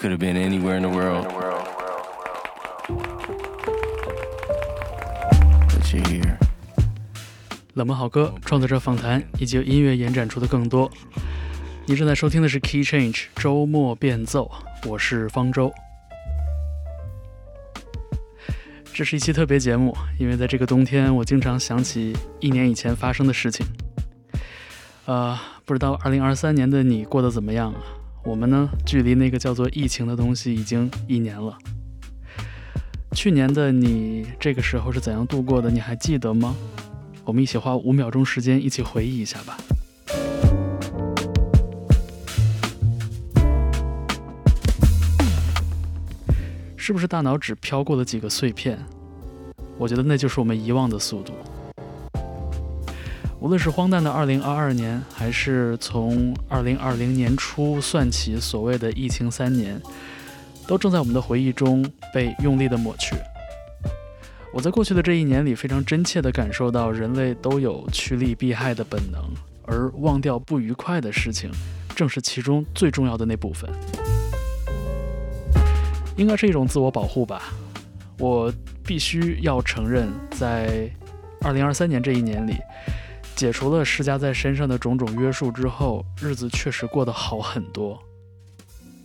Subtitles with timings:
[0.00, 1.26] Could have been anywhere in the world.
[7.74, 10.88] 冷门好歌、创作者访谈以及音乐延展出的更多。
[11.86, 14.48] 你正在收听的是 Key Change 周末变奏，
[14.86, 15.72] 我是方舟。
[18.94, 23.66] 这是一期特别节目，因为在这个冬天，我经常想起一年以前发生的事情。
[25.06, 27.97] 呃，不知道2023年的你过得怎么样啊？
[28.24, 31.56] 我们呢，距离那个叫做疫情的东西已经一年了。
[33.12, 35.70] 去年的你这个时候是怎样度过的？
[35.70, 36.54] 你还记得吗？
[37.24, 39.56] 我们一起花五秒钟时间，一起回忆一下吧。
[46.76, 48.78] 是不是大脑只飘过了几个碎片？
[49.78, 51.32] 我觉得那就是我们遗忘的速度。
[53.40, 59.80] 无论是荒诞的2022年，还是从2020年初算起所谓的疫情三年，
[60.66, 63.14] 都正在我们的回忆中被用力的抹去。
[64.52, 69.22] 我在过去的这一年里，非常真切地感受到人类都有趋利避害的本能，
[69.62, 71.48] 而忘掉不愉快的事情，
[71.94, 73.70] 正是其中最重要的那部分。
[76.16, 77.40] 应该是一种自我保护吧。
[78.18, 78.52] 我
[78.84, 80.90] 必须要承认，在
[81.42, 82.56] 2023年这一年里。
[83.38, 87.96] 解除了施加在身上的种种约束之后，日子确实过得好很多。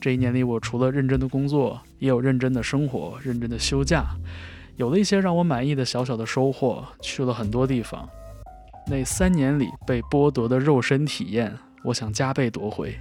[0.02, 4.04] 这一年里，我除了认真的工作，也有认真的生活，认真的休假，
[4.76, 8.10] 有了一些让我满意的小小的收获，去了很多地方。
[8.88, 12.98] 那三年里被剥夺的肉身体验，我想加倍夺回。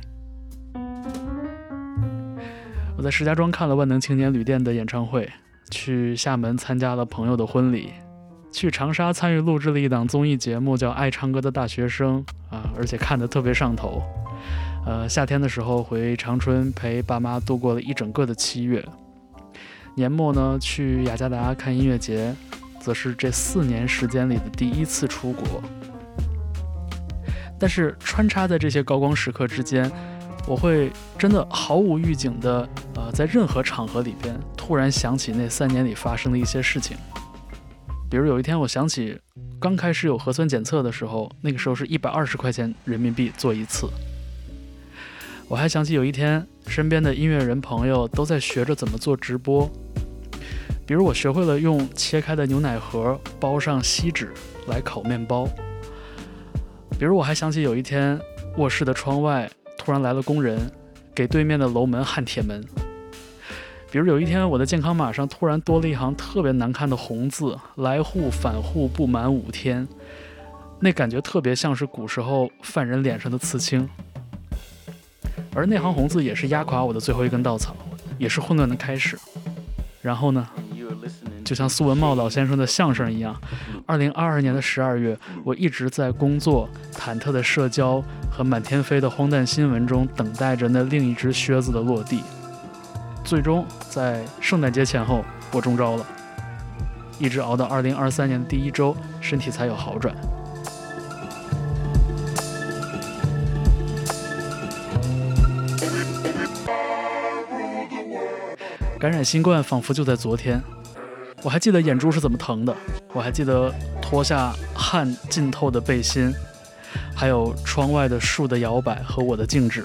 [2.99, 5.27] 我在石家庄看了万能青年旅店的演唱会，
[5.71, 7.89] 去厦门参加了朋友的婚礼。
[8.53, 14.03] 去长沙参与录制了一档综艺节目，叫《爱唱歌的大学生》啊，而且看得特别上头。
[14.85, 18.85] 呃，夏天的时候回长春陪爸妈度过了一整个的七月。
[19.95, 22.35] 年末呢，去雅加达看音乐节，
[22.81, 25.63] 则是这四年时间里的第一次出国。
[27.59, 29.91] 但是穿插在这些高光时刻之间，
[30.49, 36.97] 我会真的毫无预警的，呃，在任何场合里边突然想起那三年里发生的一些事情。
[38.13, 39.19] 比如有一天，我想起
[39.59, 43.89] 刚开始有核酸检测的时候，那个时候是一百二十块钱人民币做一次。
[45.49, 49.67] 我还想起有一天，身边的音乐人朋友都在学着怎么做直播。
[50.87, 54.31] 比如我学会了用切开的牛奶盒包上锡纸
[54.67, 55.49] 来烤面包。
[56.99, 58.21] 比如我还想起有一天，
[58.59, 60.61] 卧室的窗外突然来了工人，
[61.15, 62.63] 给对面的楼门焊铁门。
[63.93, 69.87] 比如有一天，我的健康码上突然多了一行特别难看的红字：“来沪返沪不满五天。”
[70.81, 73.87] 那感觉特别像是古时候犯人脸上的刺青。
[75.55, 77.77] 而那行红字也是压垮我的最后一根稻草，
[78.17, 79.19] 也是混乱的开始。
[80.01, 80.49] 然后呢，
[81.45, 83.39] 就像苏文茂老先生的相声一样，
[83.85, 85.15] 二零二二年的十二月，
[85.45, 92.23] 我一直在工作、忐忑的社交和满天飞的荒诞新闻中，等待着那另一只靴子的落地。
[93.25, 96.07] 最终在圣诞节前后，我中招了，
[97.19, 100.15] 一直熬到二零二三年的第一周，身体才有好转。
[108.99, 110.63] 感染新冠仿佛就在昨天，
[111.43, 112.77] 我还记得眼珠是怎么疼的，
[113.13, 116.33] 我还记得脱下汗浸透的背心，
[117.15, 119.85] 还有窗外的树的摇摆和我的静止。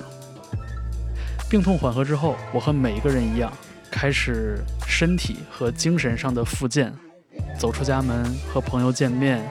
[1.50, 3.52] 病痛缓和之后，我和每一个人一样，
[3.90, 6.94] 开始身体和精神上的复健，
[7.58, 9.42] 走出家门和朋友见面，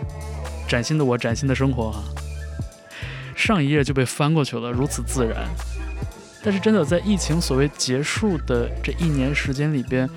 [0.68, 2.04] 崭新的我，崭新的生活哈。
[3.34, 5.48] 上一页就被翻过去了，如此自然。
[6.42, 10.08] 但是真的在疫情所谓结束的这一年时间里边，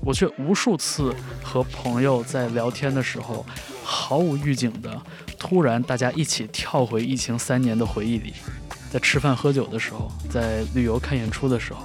[0.00, 3.44] 我却无数次和朋友在聊天的时候，
[3.84, 5.00] 毫无预警的，
[5.38, 8.32] 突然大家一起跳回疫情三年的回忆里。
[8.96, 11.80] 在吃饭喝酒的时候，在旅游看演出的时候，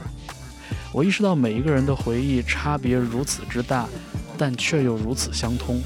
[0.94, 3.86] 我意识到每一个人的回忆差别如此之大，
[4.38, 5.82] 但却又如此相通。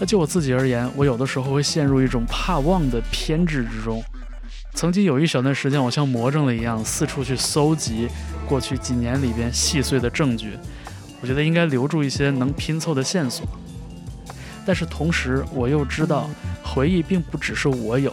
[0.00, 4.02] 那就我自己而言，我有的时候会陷入一种怕忘的偏执之中。
[4.72, 8.08] 曾经有一小段时间，我像魔怔了一样，四处去搜集
[8.48, 10.56] 过去几年里边细碎的证据，
[11.20, 13.46] 我觉得应该留住一些能拼凑的线索。
[14.64, 16.28] 但是同时，我又知道。
[16.64, 18.10] 回忆并不只是我有，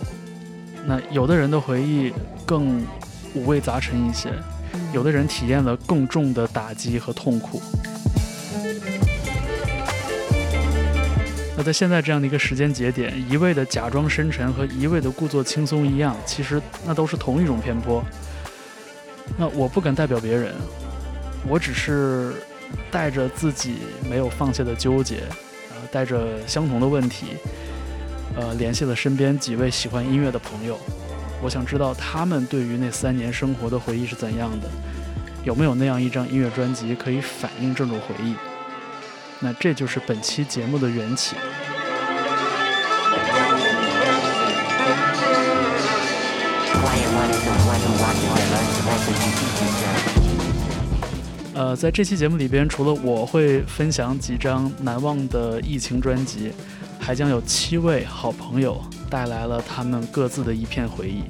[0.86, 2.12] 那有的人的回忆
[2.46, 2.86] 更
[3.34, 4.30] 五味杂陈一些，
[4.92, 7.62] 有的人体验了更重的打击和痛苦。
[11.56, 18.04] 那在现在这样的一个时间节点，一味的假装深沉和一味的故作轻松一样，其实那都是同一种偏颇。
[19.38, 20.54] 那我不敢代表别人，
[21.48, 22.34] 我只是
[22.92, 23.76] 带着自己
[24.10, 25.24] 没有放下的纠结，
[25.92, 27.38] 带着相同的问题，
[28.36, 30.78] 呃，联系了身边几位喜欢音乐的朋友，
[31.42, 34.70] 我想知道他们对于那三年生活的回忆是怎样的，
[35.44, 38.36] 有没有那样一张音乐专辑可以反映这种回忆？
[39.40, 41.36] 那这就是本期节目的缘起。
[51.60, 56.54] 呃，在这期节目里边，除了我会分享几张难忘的疫情专辑，
[56.98, 61.24] 还将有七位好朋友带来了他们各自的一片回忆。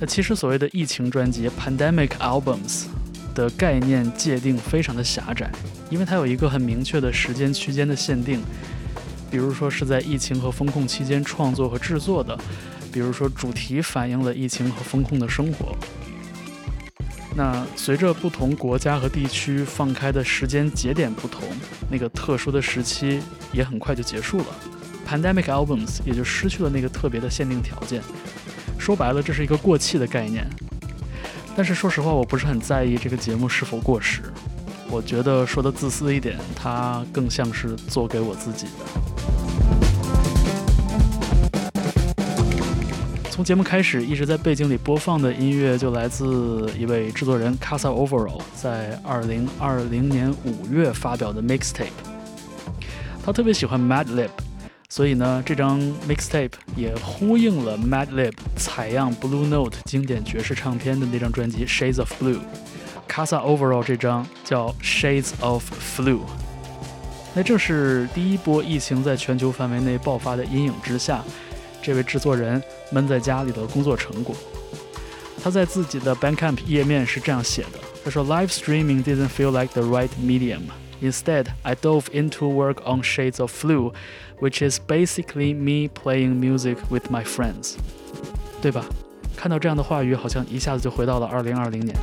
[0.00, 2.84] 那其实所谓的疫情专辑 （pandemic albums）
[3.34, 5.52] 的概念界定非常的狭窄。
[5.90, 8.40] 因为它有一个很明确的时间区间的限定，
[9.30, 12.34] 比如说是在疫情和风控期间创作和制作的，
[12.90, 15.76] 比如说主题反映了疫情和风控的生活。
[17.36, 21.42] 那随着不同国家和地区放开的时间节点不同，
[21.90, 23.20] 那个特殊的时期
[23.52, 24.46] 也很快就结束了
[25.06, 28.02] ，Pandemic Albums 也就失去了那个特别的限定条件。
[28.78, 30.48] 说白了，这是一个过气的概念。
[31.54, 34.22] 但是说实话，我不是很在意这个节目是否过时。
[34.88, 39.15] 我觉得说的自私一点，它更像是做给我自己的。
[43.36, 51.90] 从节目开始一直在背景里播放的音乐，就来自一位制作人 Casa Overall 在二零二零年五月发表的 Mixtape。
[53.22, 54.30] 他特别喜欢 Madlib，
[54.88, 55.78] 所以呢，这张
[56.08, 62.40] Mixtape 也呼应了 Madlib 采样 Blue Note 经典爵士唱片的那张专辑 Shades of Blue。
[63.06, 66.20] Casa Overall 这张叫 Shades of Flu，
[67.34, 71.22] 那正是第一波疫情在全球范围内爆发的阴影之下，
[71.86, 72.60] 这位制作人
[72.90, 74.34] 闷在家里的工作成果。
[75.40, 80.62] 他在自己的 Bandcamp 页面是这样写的：“他说，Live streaming didn't feel like the right medium.
[81.00, 83.92] Instead, I dove into work on Shades of Flu,
[84.40, 87.74] which is basically me playing music with my friends。”
[88.60, 88.84] 对吧？
[89.36, 91.96] 看到这样的话语，好像一下子就回到了2020年。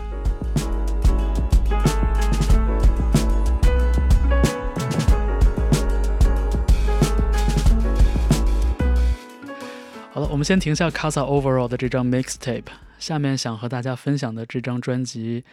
[10.34, 12.64] 我们先停下 Casa Overall 的这张 Mixtape。
[12.98, 15.44] 下面想和大家分享的这张专辑，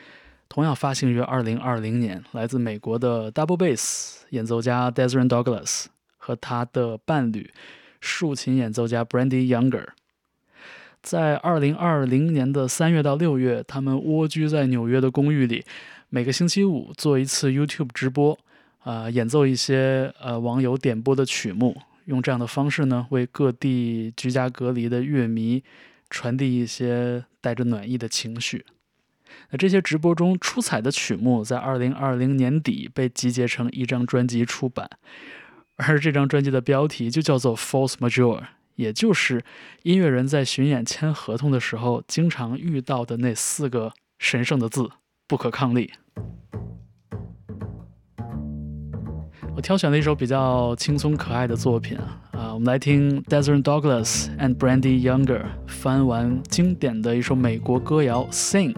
[0.49, 5.85] 同样发行于2020年，来自美国的 Double Bass 演奏家 Desron Douglas
[6.17, 7.50] 和他的伴侣
[8.00, 9.88] 竖琴演奏家 Brandy Younger。
[11.03, 15.62] 在2020年的3月到6月，他们蜗居在纽约的公寓里，
[16.09, 18.38] 每个星期五做一次 YouTube 直播，
[18.85, 21.76] 啊，演奏一些呃网友点播的曲目。
[22.11, 25.62] 用这样的方式呢，为各地居家隔离的乐迷
[26.11, 28.67] 传递一些带着暖意的情绪。
[29.51, 34.91] 那这些直播中出彩的曲目，在二零二零年底被集结成一张专辑出版，
[35.77, 38.41] 而这张专辑的标题就叫做《False Major》，
[38.75, 39.45] 也就是
[39.85, 44.91] 音乐人在巡演签合同的时候经常遇到的那四个神圣的字：
[45.29, 45.93] 不可抗力。
[49.61, 51.97] 挑选了一首比较轻松可爱的作品
[52.33, 58.73] 啊，我们来听 Desert Douglas and Brandy Younger 翻完经典的一首美国歌谣《Sing》。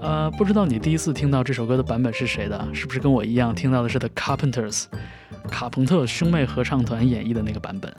[0.00, 2.68] 呃，不知道你第一次听到这首歌的版本是谁的？
[2.72, 4.84] 是不是跟我一样听到的是 The Carpenters
[5.50, 7.92] 卡朋特兄妹合唱团演绎的那个版本？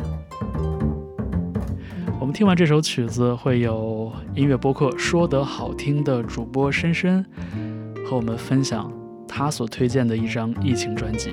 [2.20, 7.25] 我们听完这首曲子，会有音乐播客说得好听的主播深深
[8.06, 8.92] 和我们分享。
[9.29, 11.31] 他所推荐的一张疫情专辑。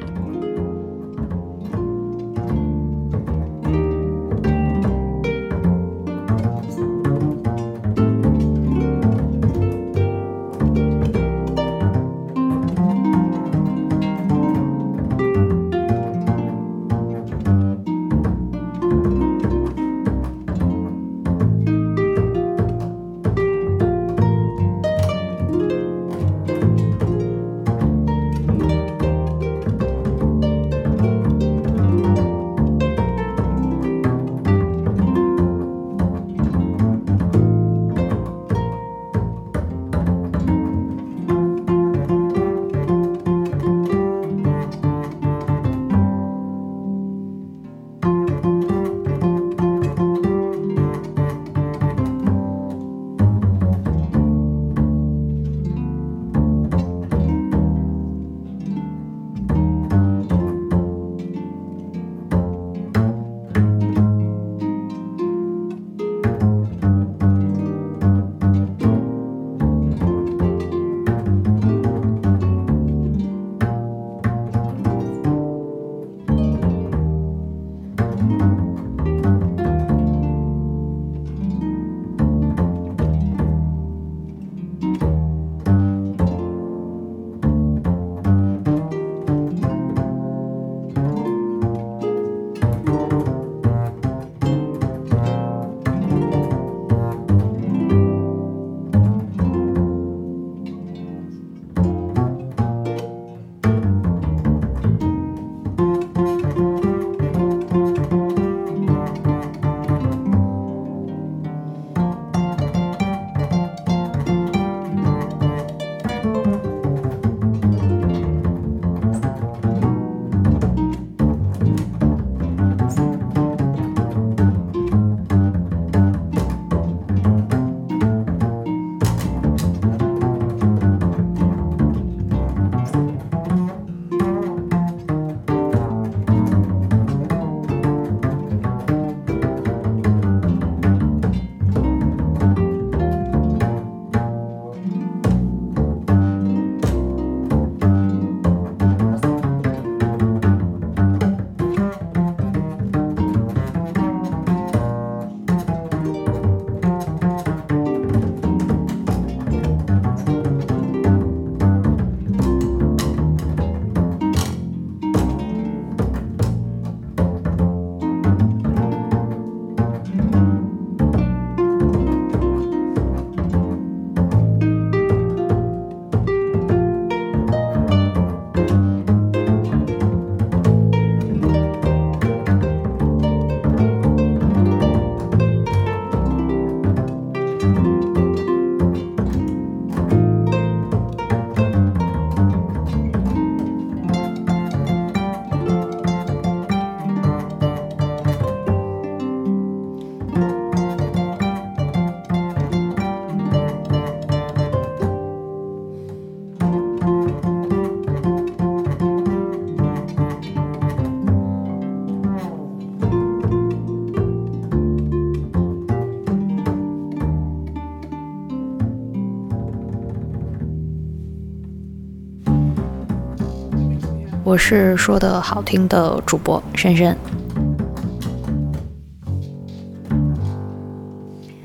[224.56, 227.14] 我是说的好听的主播深深。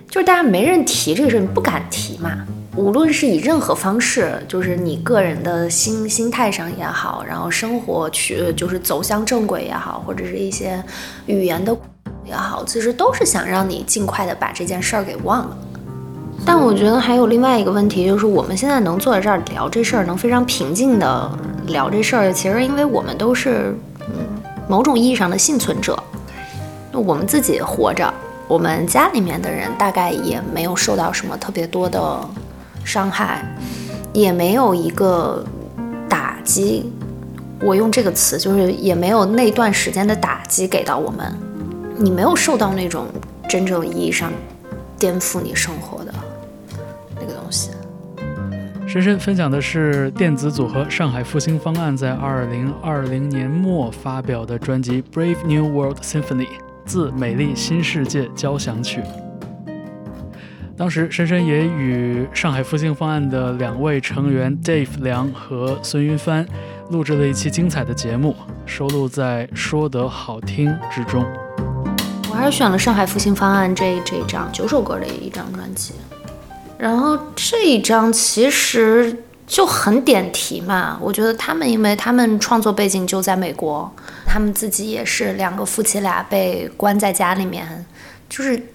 [0.09, 2.31] 就是大家没人提这个事，你不敢提嘛。
[2.75, 10.83] 无论是以任何方式，就是你个人的心心态上也好，然后生活去就是走向正轨也好，或者是一些
[11.27, 11.73] 语言的
[12.25, 15.57] 也好，其实都是想让你尽快的把这件事儿给忘了。
[16.45, 21.31] 但我觉得还有另外一个问题，就是我们现在能坐在这儿聊这事儿，能非常平静的
[21.71, 25.97] 聊这事儿，其实因为我们都是嗯某种意义上的幸存者，
[26.91, 28.13] 那我们自己活着。
[28.47, 32.29] 我们家里面的人大概也没有受到什么特别多的
[32.83, 33.45] 伤害，
[34.11, 35.41] 也没有一个
[36.09, 36.91] 打击。
[37.61, 41.33] 我用这个词就是也没有那段时间的打击给到我们。
[41.95, 43.05] 你没有受到那种
[43.47, 44.33] 真正意义上
[44.97, 46.13] 颠覆你生活的
[47.15, 47.69] 那个东西。
[48.91, 56.45] 深深分享的是电子组合上海复兴方案在二零二零年末发表的专辑《Brave New World Symphony》。
[56.83, 58.99] 自《美丽新世界交响曲》，
[60.75, 66.45] 当时深深也与上海复兴方案的两位成员 Dave 梁和孙云帆
[66.89, 71.25] 录制了一期精彩的节目，收录在《说得好听》之中。
[72.29, 75.93] 我还是选了上海复兴方案这这张九首歌的一张专辑，
[76.81, 79.23] 然后这一张其实。
[79.47, 83.91] 就很点题嘛，我觉得他们，因为他们创作背景就在美国，
[84.25, 87.85] 他们自己也是两个夫妻俩被关在家里面，
[88.29, 88.67] 就是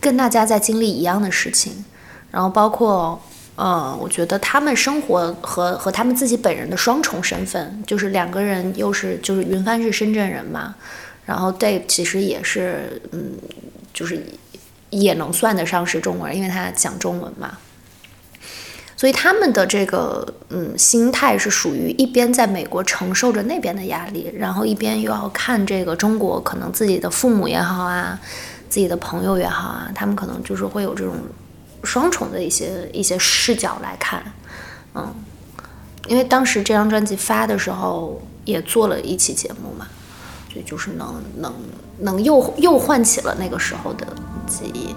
[0.00, 1.84] 跟大家在经历一样的事情。
[2.30, 3.20] 然后包括，
[3.56, 10.76] 嗯，我觉得他们生活和和他们自己本人的双重身份，就是两个人又是就是云帆是深圳人嘛，
[11.26, 13.32] 然后 Dave 其实也是，嗯，
[13.92, 14.24] 就是
[14.90, 17.58] 也能算得上是中国人，因为他讲中文嘛。
[18.96, 28.20] 所以他们的这个嗯心态是属于一边在美国承受着那边的压力，然后一边又要看这个中国，可能自己的父母也好啊，
[28.68, 31.14] 自己的朋友也好啊，他们可能就是会有这种
[31.82, 34.22] 双重的一些一些视角来看，
[34.94, 35.14] 嗯，
[36.06, 39.88] 因为当时这张专辑发的时候也做了一期节目嘛，
[40.52, 41.54] 所以就是能能
[42.00, 44.06] 能又又唤起了那个时候的
[44.46, 44.94] 记忆。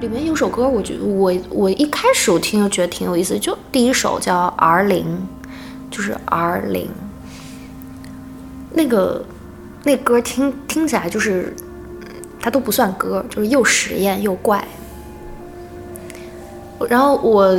[0.00, 5.26] 里面有首歌，我觉得我我一开始我听就觉得挺有意思，就第一首叫 R 零，
[5.90, 6.90] 就是 R 零，
[8.72, 9.24] 那个
[9.82, 11.54] 那歌听听起来就是，
[12.38, 14.62] 它都不算歌，就是又实验又怪。
[16.90, 17.58] 然后我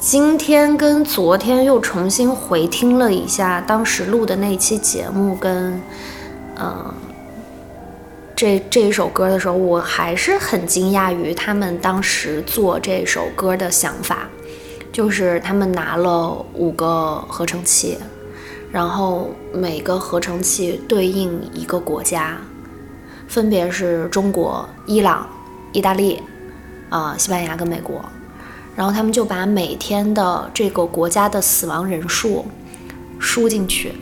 [0.00, 5.78] 今天跟昨天又重新回听了一下当时录的那期节目，跟
[6.56, 6.94] 嗯。
[8.34, 14.26] 这这一首歌的时候，我还是很惊讶于他们当时做这首歌的想法，
[14.90, 17.98] 就是他们拿了五个合成器，
[18.72, 22.38] 然后每个合成器对应一个国家，
[23.28, 25.28] 分别是中国、伊朗、
[25.72, 26.22] 意大利、
[26.88, 28.02] 啊西班牙跟美国，
[28.76, 32.46] 然后他们就把每天的这个国家的死亡人数
[33.18, 33.92] 输进去，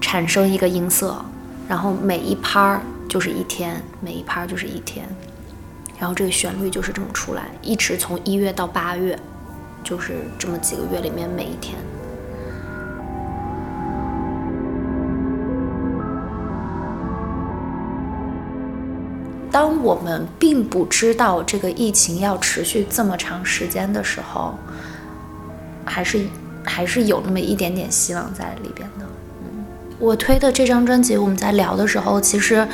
[0.00, 1.24] 产生一个音色，
[1.68, 2.80] 然后每一拍儿。
[3.08, 5.06] 就是一天，每一拍儿就是一天，
[5.98, 9.18] 然后这个旋律就是这么出来，一直从一月到八月，
[9.84, 11.76] 就是这么几个月里面每一天。
[19.52, 24.54] 当我们并不知道这个疫情要持续这么长时间的时候，
[25.84, 26.26] 还是
[26.64, 29.04] 还是有那么一点点希望在里边的。
[29.04, 29.64] 嗯
[29.98, 32.66] 我推的这张专辑，我们在聊的时候，其实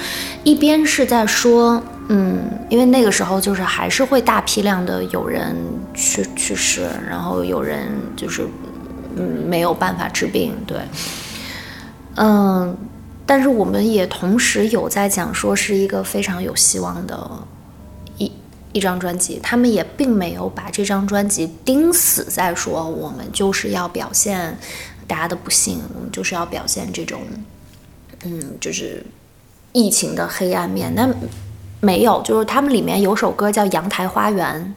[0.45, 2.39] 一边是在说，嗯，
[2.71, 5.55] 因为那个时候就是还是会大批量的有人
[5.93, 8.49] 去去世，然后有人就是
[9.17, 10.79] 嗯没有办法治病，对，
[12.15, 12.75] 嗯，
[13.29, 17.31] 但是我们也同时有在讲说是一个非常有希望的
[18.17, 18.33] 一
[18.73, 24.57] 一张专辑，他们也并没有把这张专辑钉死在说我们就是要表现。
[25.09, 27.19] 大家的不幸，我们就是要表现这种，
[28.25, 29.03] 嗯，就是
[29.73, 30.95] 疫情的黑暗面。
[30.95, 31.09] 那
[31.81, 34.75] 没有，就是他们里面有首歌叫《阳台花园》。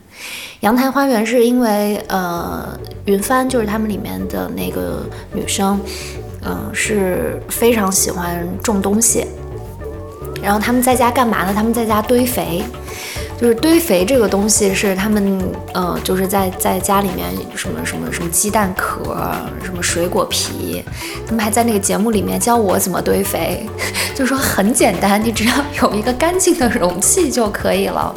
[0.62, 5.78] 阳台花园是因为，呃，云帆就是他们里面的那个女生，
[6.44, 9.26] 嗯，是非常喜欢种东西。
[10.42, 11.54] 然后他们在家干嘛呢？
[11.56, 12.64] 他们在家堆肥。
[13.40, 15.42] 就是堆肥这个东西是他们，
[15.74, 17.26] 呃，就是在在家里面
[17.56, 19.18] 什么什么什么鸡蛋壳，
[19.64, 20.84] 什么水果皮，
[21.26, 23.68] 他们还在那个节目里面教我怎么堆肥，
[24.14, 28.14] 就说很简单，你只要有一个干净的容器就可以了。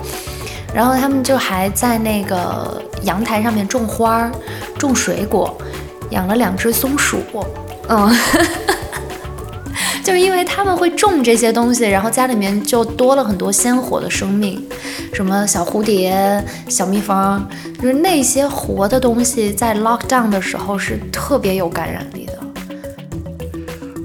[0.74, 4.32] 然后他们就还在那个阳台上面种花儿、
[4.78, 5.56] 种水果，
[6.10, 7.22] 养了两只松鼠，
[7.88, 8.10] 嗯，
[10.02, 14.62] 就是因为他们会种这些东西，然后家里面就多了很多鲜活的生命，
[15.12, 17.46] 什么小蝴蝶、小蜜蜂，
[17.80, 22.32] 就是那些活的东西，在 lockdown 的时候是特别有感染力的。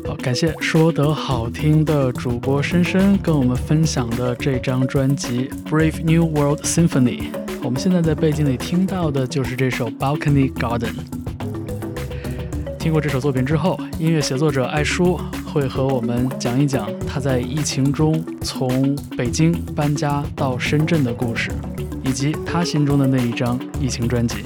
[0.08, 7.20] 好，感谢说得好听的主播深深跟我们分享的这张专辑《Brave New World Symphony》。
[7.64, 10.88] 我们现在在背景里听到的就是这首《Balcony Garden》。
[12.80, 21.52] 听过这首作品之后，音乐写作者艾舒会和我们讲一讲他在疫情中从北京搬家到深圳的故事，
[22.06, 24.38] 以及他心中的那一张疫情专辑。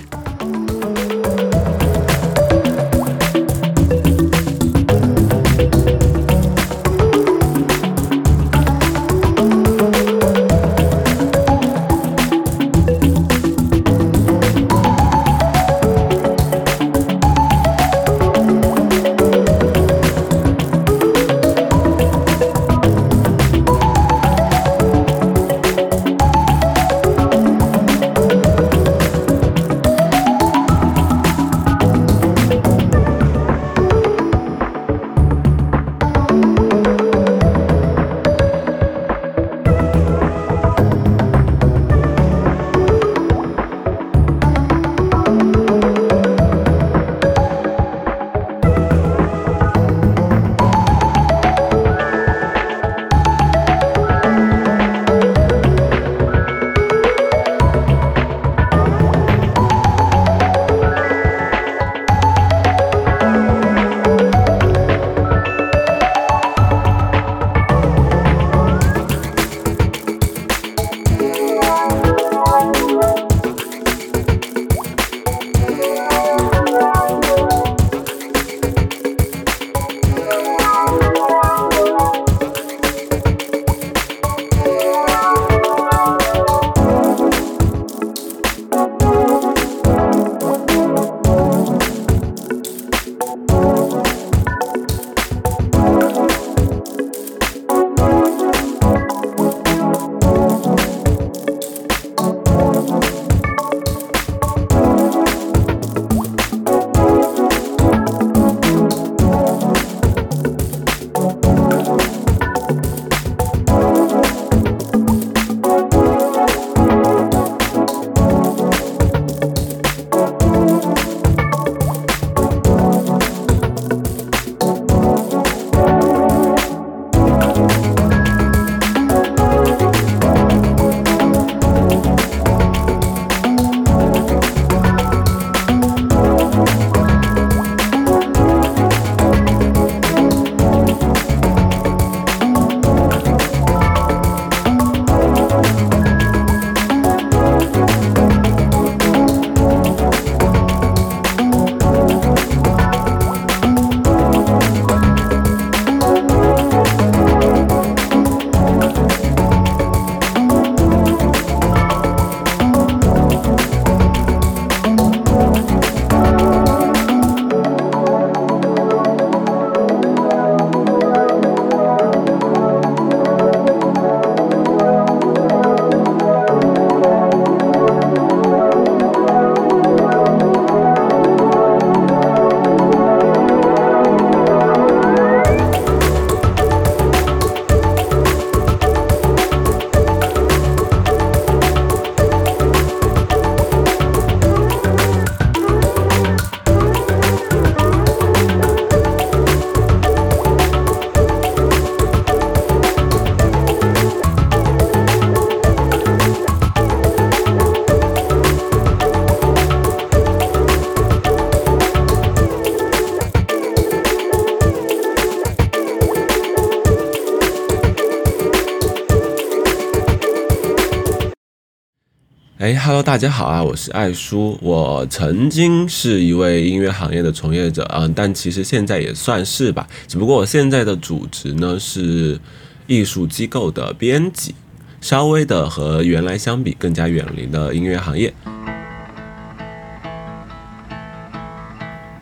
[222.73, 224.57] 哎，Hello，大家好啊，我是爱叔。
[224.59, 229.88] 我曾经是一位音乐行业的从业者啊，但其实现在也算是吧。
[230.07, 232.39] 只不过我现在的主职呢是
[232.88, 234.55] 艺术机构的编辑，
[235.01, 238.33] 稍微的和原来相比更加远离了音乐行业。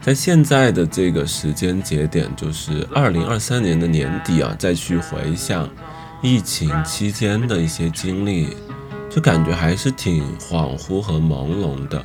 [0.01, 5.69] 在现在的这个时间节点，就是二零二三年的年底啊，再去回想
[6.21, 8.49] 疫情期间的一些经历。
[9.13, 12.01] 就感觉还是挺恍惚和朦胧的，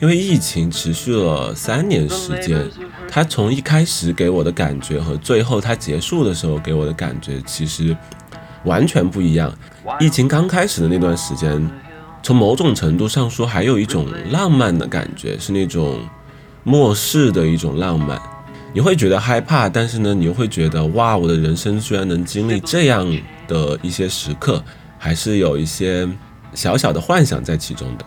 [0.00, 2.68] 因为疫情持续了三年时间，
[3.08, 7.96] 它从一开始给我的感觉和最后它结束的时候给我的感觉其实
[8.64, 9.56] 完全不一样。
[10.00, 11.70] 疫情刚开始的那段时间，
[12.24, 16.00] 从某种程度上说，还有一种浪漫的感觉，是那种
[16.64, 18.20] 末世的一种浪漫。
[18.74, 23.06] 你会觉得害怕，但是呢，你又会觉得哇，我的人生居然能经历这样
[23.46, 24.62] 的一些时刻，
[24.98, 26.06] 还是有一些
[26.54, 28.04] 小小的幻想在其中的。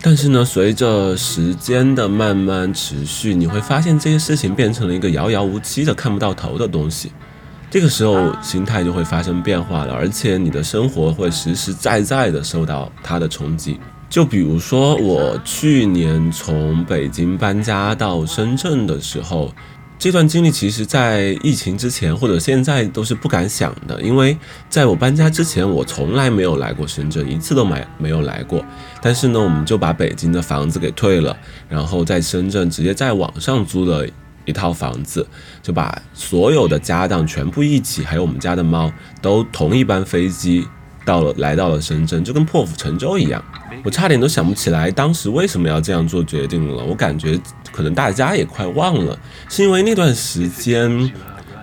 [0.00, 7.12] 但是呢，随着时间的慢慢持续，你会发现这些事情变成了一个遥遥无期的看不到头的东西。
[7.70, 13.80] 这个时候，心态就会发生变化了，而且你的生活会实实在在的受到它的冲击。
[14.08, 19.52] 就比如说，我去年从北京搬家到深圳的时候。
[19.98, 24.36] 这段经历其实，在疫情之前或者现在都是不敢想的，因为
[24.68, 28.64] 在我搬家之前，我从来没有来过深圳，一次都没没有来过。
[29.00, 31.36] 但是呢，我们就把北京的房子给退了，
[31.68, 34.06] 然后在深圳直接在网上租了
[34.44, 35.26] 一套房子，
[35.62, 40.68] 就把所有的家当全部一起，还有我们家的猫，都同一班飞机
[41.06, 43.42] 到了，来到了深圳，就跟破釜沉舟一样。
[43.84, 46.84] 我差点都想不起来当时为什么要这样做决定了。
[46.84, 47.38] 我感觉
[47.72, 49.16] 可能大家也快忘了，
[49.48, 51.10] 是因为那段时间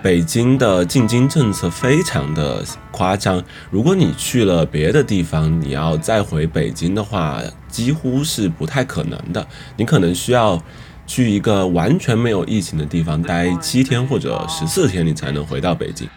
[0.02, 3.42] 北京的进京政策非常的夸张。
[3.70, 9.46] 如果你去了别的地方，你要再回北京的话，几乎是不太可能的。
[9.76, 10.62] 你可能需要
[11.06, 16.08] 去一个完全没有疫情的地方待七天或者十四天，你才能回到北京。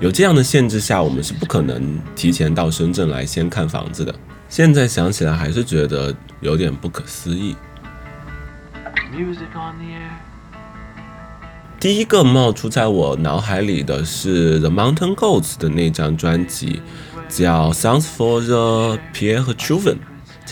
[0.00, 4.14] 有这样的限制下，我们是不可能提前到深圳来先看房子的。
[4.48, 7.54] 现在想起来还是觉得有点不可思议。
[11.78, 16.80] 第一个冒出在我脑海里的是 The Mountain Goats 的那张专辑，
[17.28, 19.96] 叫 Songs for the Pierre Children。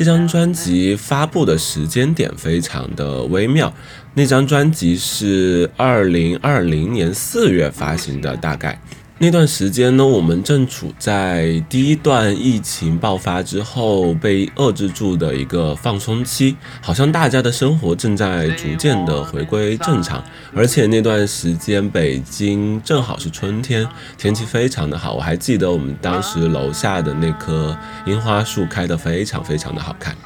[0.00, 3.70] 这张专辑发布的时间点非常的微妙，
[4.14, 8.80] 那张专辑是二零二零年四月发行的，大概。
[9.22, 20.24] 那段时间呢，我们正处在第一段疫情爆发之后被遏制住的一个放松期，好像大家的生活正在逐渐的回归正常。
[20.56, 25.12] 而且那段时间北京正好是春天，天气非常的好。
[25.12, 30.16] 我还记得我们当时楼下的那棵樱花树开得非常非常的好看。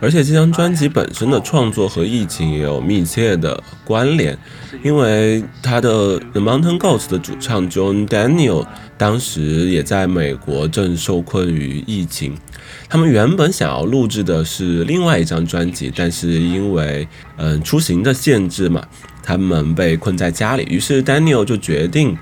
[0.00, 4.38] 而且这张专辑本身的创作和疫情也有密切的关联，
[4.84, 8.64] 因为他的 The Mountain Goats 的主唱 John Daniel
[8.96, 12.36] 当时也在美国正受困于疫情，
[12.88, 17.06] 他们原本想要录制的是另外一张专辑，但是因为
[17.36, 18.86] 嗯出行的限制嘛，
[19.22, 22.16] 他们被困在家里，于是 Daniel 就决定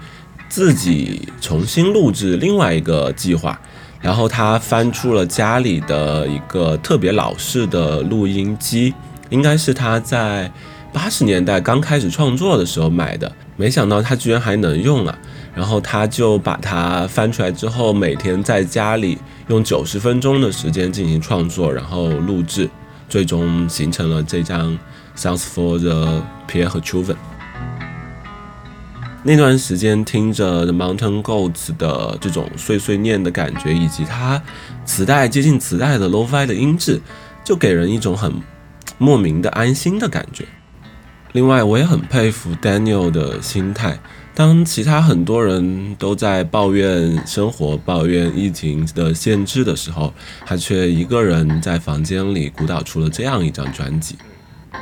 [0.48, 3.60] 自己重新录制另外一个计划。
[4.00, 8.94] 然后他翻出了家里的一个特别老式的录音机，
[9.30, 10.50] 应该是他在
[10.92, 15.18] 八十年代刚开始创作的时候买的，没想到他居然还能用啊！
[15.54, 22.68] 然后他就把它翻出来之后，每天在家里用九十分钟的时间进行创作，然后录制，
[23.08, 24.70] 最终形成了这张
[25.16, 27.14] 《Sounds for the Pierre 和 Children》。
[29.28, 34.40] 那段时间听着 Mountain Goats 的这种碎碎念的感觉，以及它
[34.84, 37.00] 磁带接近磁带的 Lo-Fi 的音质，
[37.42, 38.32] 就给人一种很
[38.98, 40.44] 莫名的安心的感觉。
[41.32, 43.98] 另外，我也很佩服 Daniel 的心态。
[44.32, 54.14] 当其他很多人都在抱怨生活、抱怨疫情的限制的时候，他却一个人在房间里鼓捣出了这样一张专辑。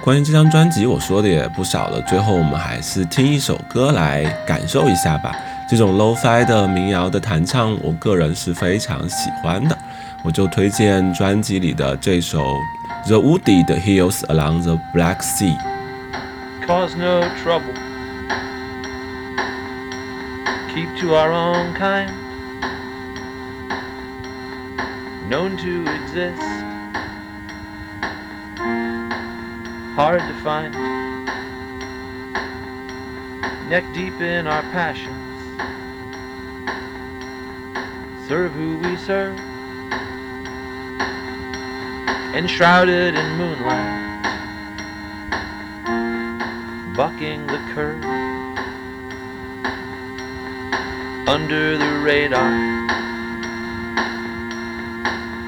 [0.03, 2.01] 关于这张专辑，我说的也不少了。
[2.03, 5.35] 最后，我们还是听一首歌来感受一下吧。
[5.67, 9.77] 这种 lo-fi 的民谣的弹唱，我个人是非常喜欢的。
[10.23, 12.59] 我就推荐专辑里的这首
[13.07, 15.57] 《The Wooded Hills Along the Black Sea》。
[16.67, 17.75] Cause no trouble.
[20.75, 22.11] Keep to our own kind.
[25.31, 26.74] Known to exist.
[29.95, 30.75] Hard to find.
[33.71, 35.15] Neck deep in our passions,
[38.27, 39.39] serve who we serve,
[42.35, 44.23] enshrouded in moonlight,
[46.97, 48.05] bucking the curve.
[51.29, 52.51] Under the radar,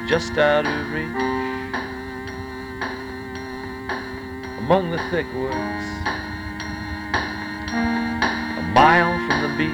[0.07, 1.36] just out of reach.
[4.67, 5.55] among the thick woods,
[8.59, 9.71] a mile from the beach.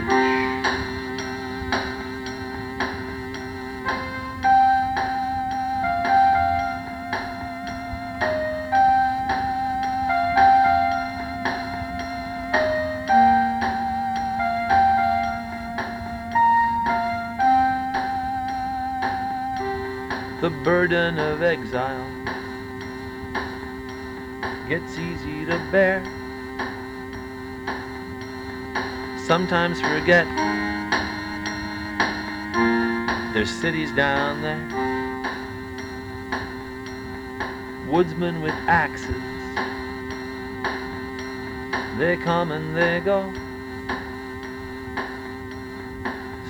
[20.43, 22.22] The burden of exile
[24.79, 26.03] gets easy to bear.
[29.27, 30.27] Sometimes forget
[33.35, 34.65] there's cities down there,
[37.87, 39.15] woodsmen with axes.
[41.99, 43.31] They come and they go.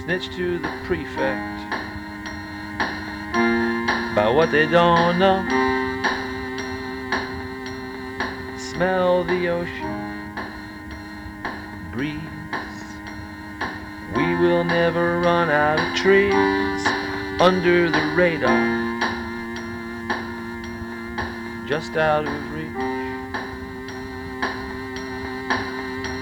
[0.05, 1.65] Snitch to the prefect
[4.13, 5.62] about what they don't know.
[8.83, 10.35] Smell the ocean,
[11.93, 12.19] breeze.
[14.17, 16.85] We will never run out of trees
[17.41, 18.99] under the radar,
[21.65, 22.75] just out of reach.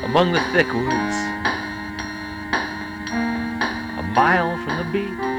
[0.05, 1.17] Among the thick woods,
[3.97, 5.30] a mile from the beach.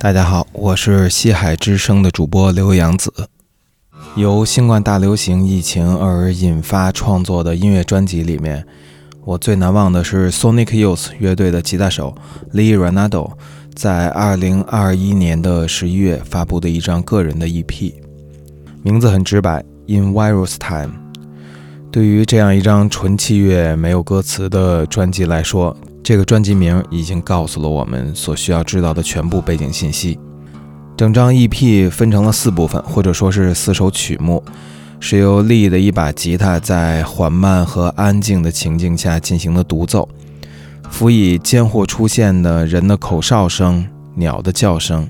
[0.00, 3.12] 大家好，我是西海之声的主播刘洋子。
[4.14, 8.64] 由新冠大流行疫情而引发创作的音乐专辑里面，
[9.24, 12.14] 我最难忘的是 Sonic Youth 乐队的吉他手
[12.54, 13.32] Lee Ranaldo
[13.74, 17.92] 在2021年的十一月发布的一张个人的 EP，
[18.84, 20.92] 名字很直白，In Virus Time。
[21.90, 25.76] 对于这样一张纯器乐、没有歌词的专辑来说，
[26.08, 30.18] 这个专辑名已经告诉了我们所需要知道的全部背景信息。
[30.96, 34.42] 整张 EP 分成了四部分，或者说是四首曲目，
[35.00, 40.08] 是由利的一把吉他在缓慢和安静的情境下进行的独奏，
[40.88, 45.06] 辅以间或出现的人的口哨声、鸟的叫声。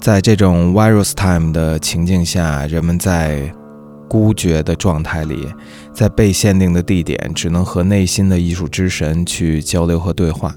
[0.00, 3.54] 在这种 virus time 的情境下，人们在
[4.08, 5.46] 孤绝的状态里，
[5.92, 10.54] 在被限定的地点，只能和内心的艺术之神去交流和对话。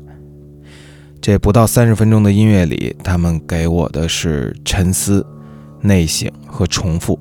[1.22, 5.26] 这不到三十分钟的音乐里，他们给我的是沉思、
[5.82, 7.20] 内省和重复。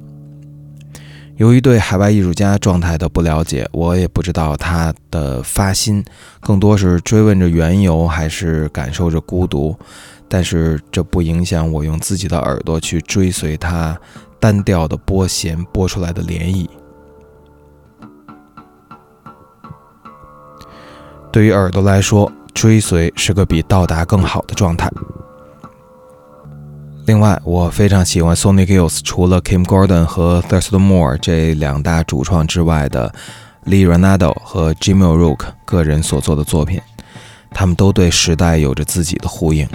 [1.37, 6.05] 由于对海外艺术家状态的不了解，我也不知道他的发心
[6.41, 9.77] 更多是追问着缘由，还是感受着孤独。
[10.29, 13.99] 但是这不影响我用自己的耳朵去追随他
[14.39, 16.69] 单调的拨弦拨出来的涟漪。
[21.35, 24.89] 对于耳朵来说，追随是个比到达更好的状态。
[27.07, 33.13] 另外，我非常喜欢 Sonic Youth 除了 Kim Gordon 和 Thurston Moore 这两大主创之外的
[33.67, 36.81] Lee Ranaldo 和 Jimmy Rook 个人所做的作品，
[37.51, 39.69] 他们都对时代有着自己的呼应。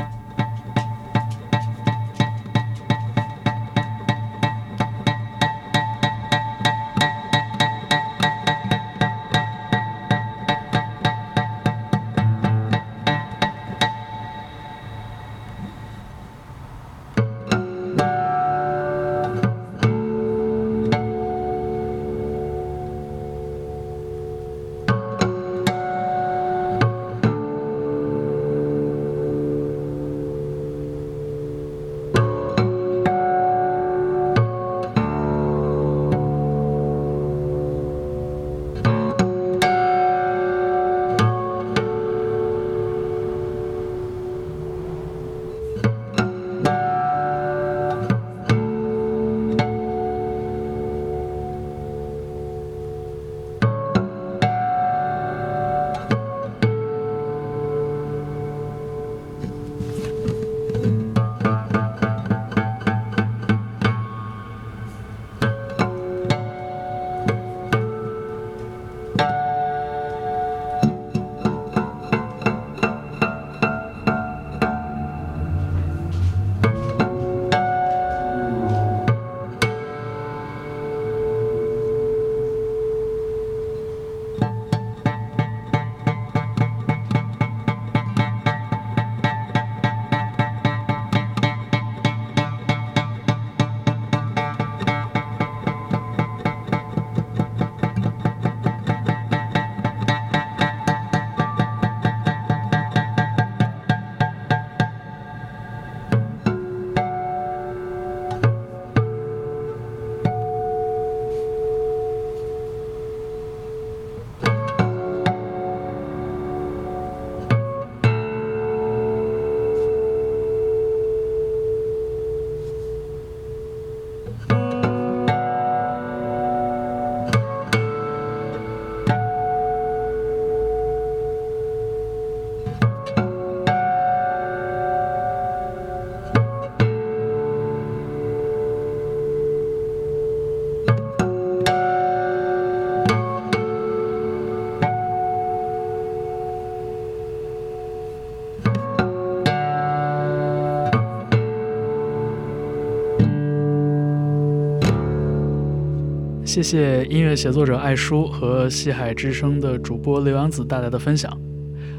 [156.49, 161.31] 谢谢音乐写作者艾舒和西海之声的主播刘洋子带来的分享。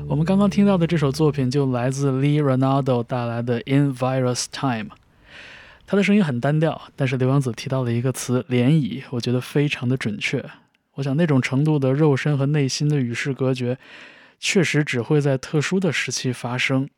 [0.08, 4.86] 我们刚刚听到的这首作品就来自 Lee Ronaldo 带来的《In Virus Time》。
[5.86, 10.44] 他的声音很单调，但是刘洋子提到了一个词“涟漪”，我觉得非常的准确。
[10.94, 13.78] 我想那种程度的肉身和内心的与世隔绝，
[14.40, 16.88] 确实只会在特殊的时期发生。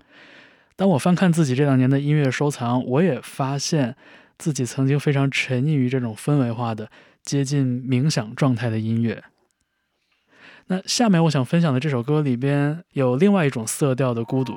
[0.74, 3.94] 当我翻看自己这两年的音乐收藏，我也发现
[4.38, 6.88] 自己曾经非常沉溺于这种氛围化的、
[7.22, 9.22] 接近冥想状态的音乐。
[10.66, 14.54] 那下面我想分享的这首歌里边有另外一种色调的孤独，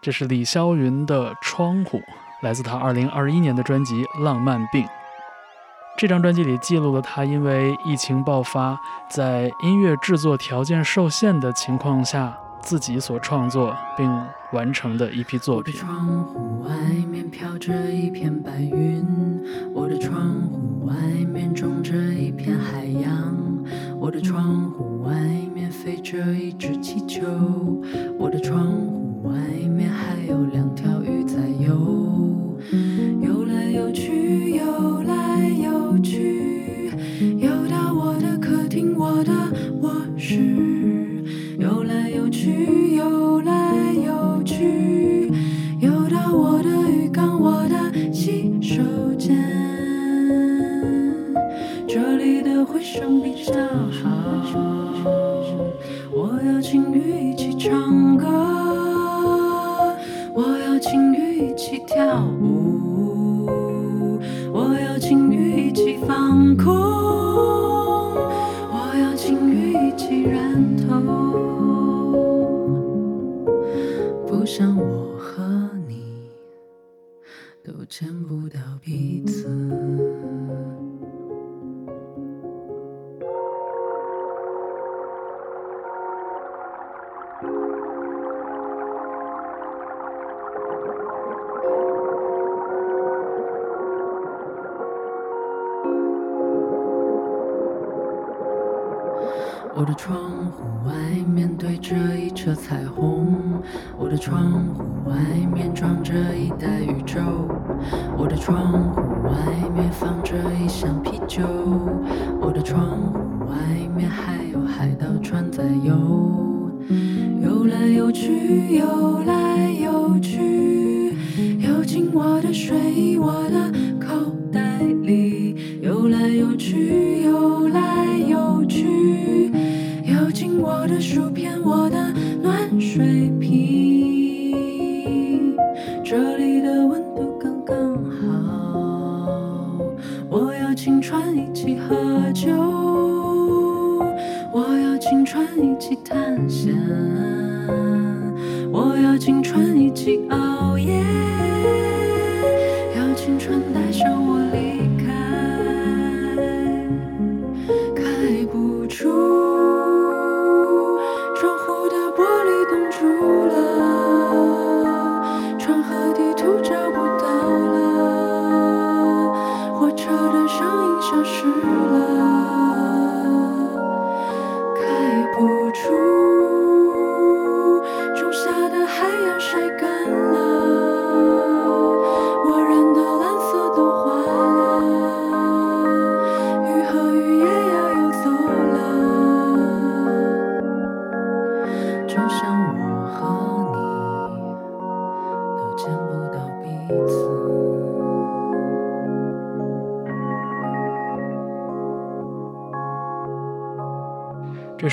[0.00, 1.98] 这是李霄云的《窗户》，
[2.42, 4.84] 来自他2021年的专辑《浪漫病》。
[5.98, 8.80] 这张专辑里记录了他因为疫情爆发，
[9.10, 14.10] 在音乐制作条件受限的情况下，自己所创作并
[14.52, 15.74] 完成的一批作品。
[15.74, 16.70] 窗户外
[17.10, 19.04] 面飘着一片白云，
[19.74, 20.94] 我的窗户外，
[24.10, 25.14] 我的窗户外
[25.54, 27.22] 面飞着一只气球，
[28.18, 29.32] 我的窗户外
[29.68, 32.58] 面还有两条鱼在游，
[33.22, 36.90] 游来游去，游来游去，
[37.38, 39.32] 游到我的客厅，我的
[39.80, 41.22] 卧室，
[41.56, 45.30] 游来游去，游来游去，
[45.78, 48.82] 游到我的浴缸，我的洗手
[49.16, 49.59] 间。
[52.70, 54.08] 里的回声比较好，
[56.12, 58.26] 我要请雨一起唱歌，
[60.32, 62.59] 我要请雨一起跳舞，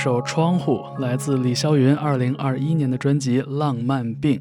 [0.08, 4.39] 首《窗户》来自李霄云2021年的专辑《浪漫病》。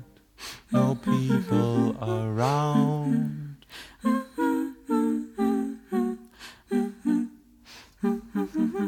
[0.71, 3.50] no people around.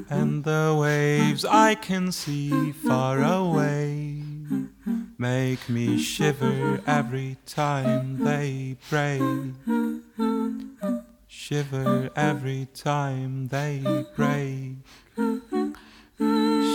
[0.09, 4.21] And the waves I can see far away
[5.17, 9.21] make me shiver every time they break.
[11.27, 14.77] Shiver every time they break.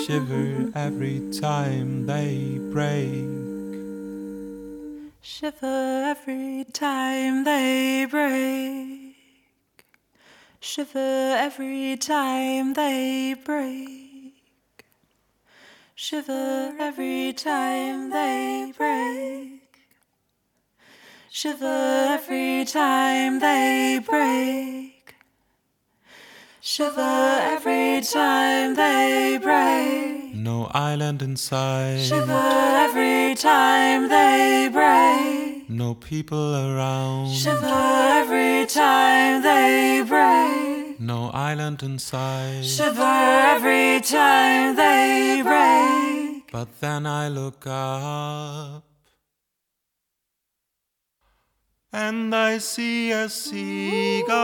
[0.04, 3.26] Shiver every time they break.
[5.20, 9.07] Shiver every time they break.
[10.60, 14.34] Shiver every time they break.
[15.94, 19.62] Shiver every time they break.
[21.30, 25.14] Shiver every time they break.
[26.60, 30.34] Shiver every time they break.
[30.34, 35.37] No island in sight, Shiver every time they break.
[35.78, 37.32] No people around.
[37.32, 37.80] Shiver
[38.20, 40.98] every time they break.
[41.00, 42.64] No island in sight.
[42.64, 43.18] Shiver
[43.54, 46.50] every time they break.
[46.50, 48.84] But then I look up
[51.92, 54.34] and I see a seagull.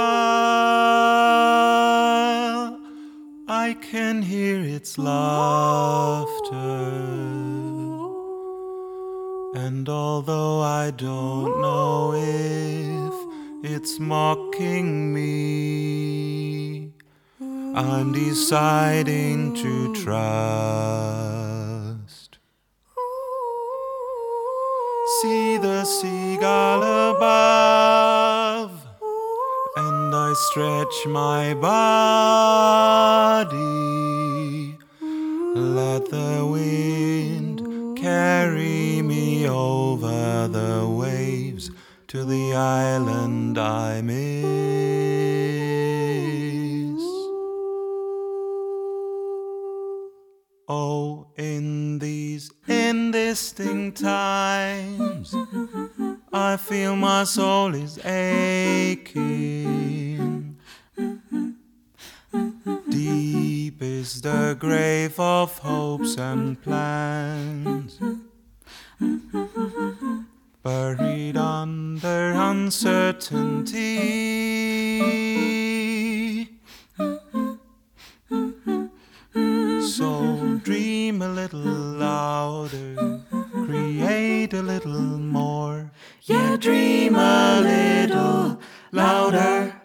[3.49, 6.15] I can hear its laughter.
[9.57, 13.15] And although I don't know if
[13.73, 16.91] it's mocking me,
[17.41, 20.35] I'm deciding to trust.
[25.23, 26.83] See the seagull
[27.15, 28.73] above,
[29.77, 31.95] and I stretch my body.
[35.55, 37.44] Let the wind
[38.05, 41.71] carry me over the waves
[42.07, 44.45] to the island I miss.
[50.69, 55.35] Oh, in these indistinct times,
[56.31, 59.35] I feel my soul is aching.
[62.65, 68.01] Deep is the grave of hopes and plans,
[70.63, 73.69] buried under uncertainty.
[79.83, 83.21] So dream a little louder,
[83.67, 85.91] create a little more.
[86.23, 88.59] Yeah, dream a little
[88.91, 89.84] louder.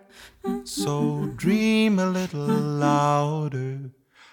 [0.65, 3.91] So dream a little louder,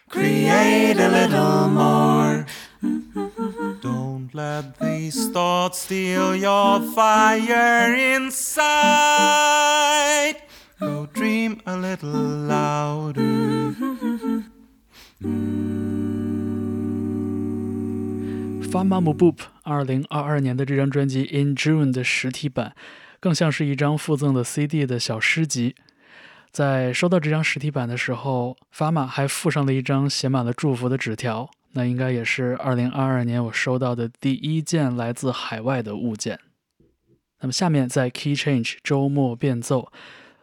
[0.08, 2.46] create a little more.
[3.82, 8.66] Don't let these thoughts steal your fire inside.
[10.78, 12.10] Go dream a little
[12.46, 13.22] louder.
[18.70, 22.74] 《Fun Mom Boop》二零二二年的这张专辑《In June》的实体版，
[23.20, 25.74] 更像是一张附赠的 CD 的小诗集。
[26.56, 36.40] 在收到这张实体版的时候，法玛还附上了一张写满了祝福的纸条，那应该也是二零二二年我收到的第一件来自海外的物件。
[37.42, 39.92] 那么下面在 Key Change 周末变奏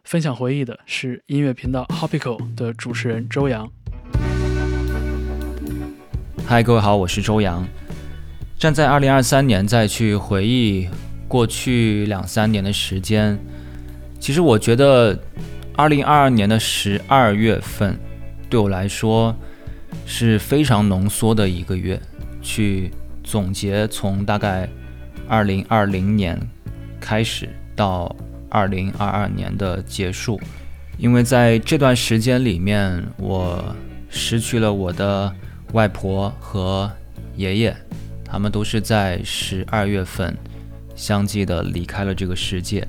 [0.03, 3.67] 分享回忆的是音乐频道 Hopical 的主持人周洋。
[6.45, 7.67] 嗨，各位好，我是周洋。
[8.59, 10.87] 站在二零二三年再去回忆
[11.27, 13.39] 过去两三年的时间，
[14.19, 15.19] 其实我觉得
[15.75, 17.97] 二零二二年的十二月份
[18.49, 19.35] 对我来说
[20.05, 21.99] 是非常浓缩的一个月，
[22.41, 22.91] 去
[23.23, 24.69] 总结从大概
[25.27, 26.39] 二零二零年
[26.99, 28.15] 开始到
[28.49, 30.39] 二零二二年的结束，
[30.97, 33.75] 因为在这段时间里面，我
[34.09, 35.33] 失去了我的
[35.71, 36.91] 外婆和
[37.35, 37.75] 爷爷，
[38.23, 40.37] 他们都是在十二月份
[40.95, 42.87] 相继的离开了这个世界。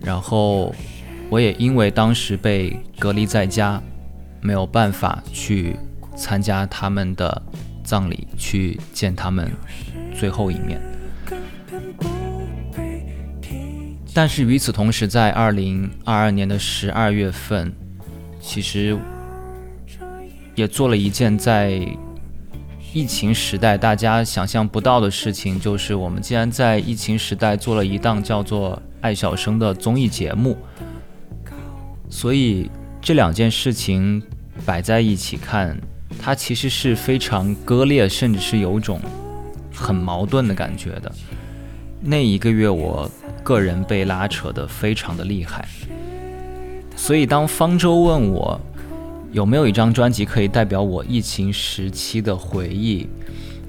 [0.00, 0.74] 然后
[1.30, 3.82] 我也因为当时被隔离在家，
[4.40, 5.76] 没有办法去
[6.16, 7.42] 参加他们的
[7.84, 9.50] 葬礼，去见他们
[10.14, 10.80] 最后一面。
[14.14, 17.72] 但是与此同时，在二零二二年的十二月份，
[18.40, 18.98] 其实
[20.54, 21.80] 也做了一件在
[22.92, 30.56] 疫情时代大家想象不到的事情，就是我们竟然在疫情时代做了一档叫做《爱小生》的综艺节目。
[32.10, 34.22] 所以这两件事情
[34.66, 35.78] 摆在一起看，
[36.20, 39.00] 它其实是非常割裂，甚至是有种
[39.74, 41.12] 很矛盾的感觉的。
[42.00, 43.10] 那一个月我。
[43.44, 45.66] 个人被拉扯得非常的厉害，
[46.94, 48.60] 所以当方舟问我
[49.32, 53.08] 有没有一张专辑可以代表我疫情时期的回忆，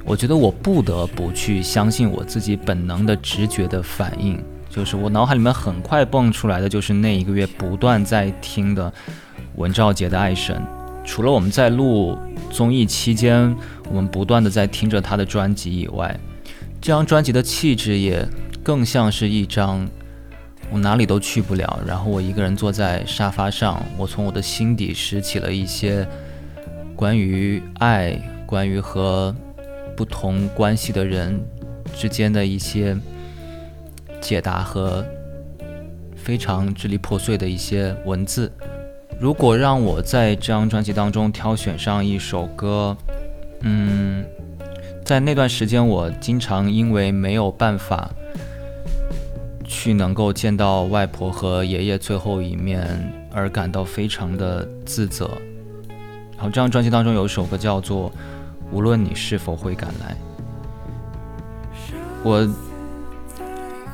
[0.04, 4.38] 我觉得我不得不去相信我自己本能的直觉的反应，
[4.70, 8.94] 就是我脑海里面很快蹦出来的就是那一个月不断在听的
[9.56, 10.56] 文兆杰的《爱神》，
[11.06, 12.18] 除了我们在录
[12.52, 13.56] 综艺期间
[13.90, 16.20] 我们不断的在听着他的专辑以外，
[16.80, 18.28] 这张专辑的气质也。
[18.62, 19.88] 更像是一张
[20.70, 26.08] 我哪里都去不了，然后我一个人坐在沙发上，我从我的心底拾起了一些
[26.96, 29.34] 关于爱、关于和
[29.96, 31.42] 不同关系的人
[31.96, 32.96] 之间的一些
[34.22, 35.06] 解答和
[36.16, 38.52] 非常支离破碎的一些文字。
[39.20, 42.96] 如果让我在这张专辑当中挑选上一首歌，
[43.62, 44.24] 嗯，
[45.04, 48.10] 在那段时间我经常因为没有办法。
[49.72, 55.30] 去能够见到外婆和爷爷最后一面而感到非常的自责。
[56.36, 58.10] 然后这张专辑当中有一首歌叫做
[58.72, 60.18] 《无论你是否会赶来》，
[62.24, 62.42] 我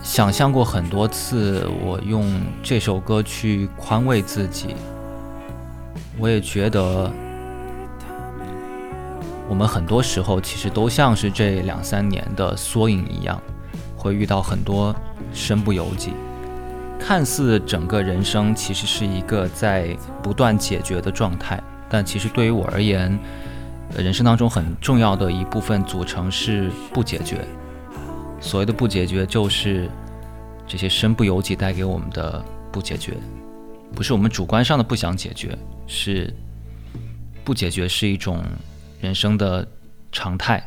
[0.06, 4.76] 想象过很多次，我用这首歌去宽慰自己。
[6.20, 7.12] 我也觉得，
[9.50, 13.42] 我们很多时候其实都像是这两三年的缩影一样，
[13.98, 14.96] 会遇到很多。
[15.34, 16.14] 身不由己，
[17.00, 23.20] 看似整个人生其实是一个在不断解决的状态，但其实对于我而言，
[23.98, 27.40] 人生当中很重要的一部分组成是不解决。
[28.46, 29.90] 所谓的不解决，就是
[30.68, 33.18] 这些身不由己带给我们的不解决，
[33.94, 36.32] 不是我们主观上的不想解决，是
[37.44, 38.44] 不解决是一种
[39.02, 39.68] 人生的
[40.12, 40.64] 常态。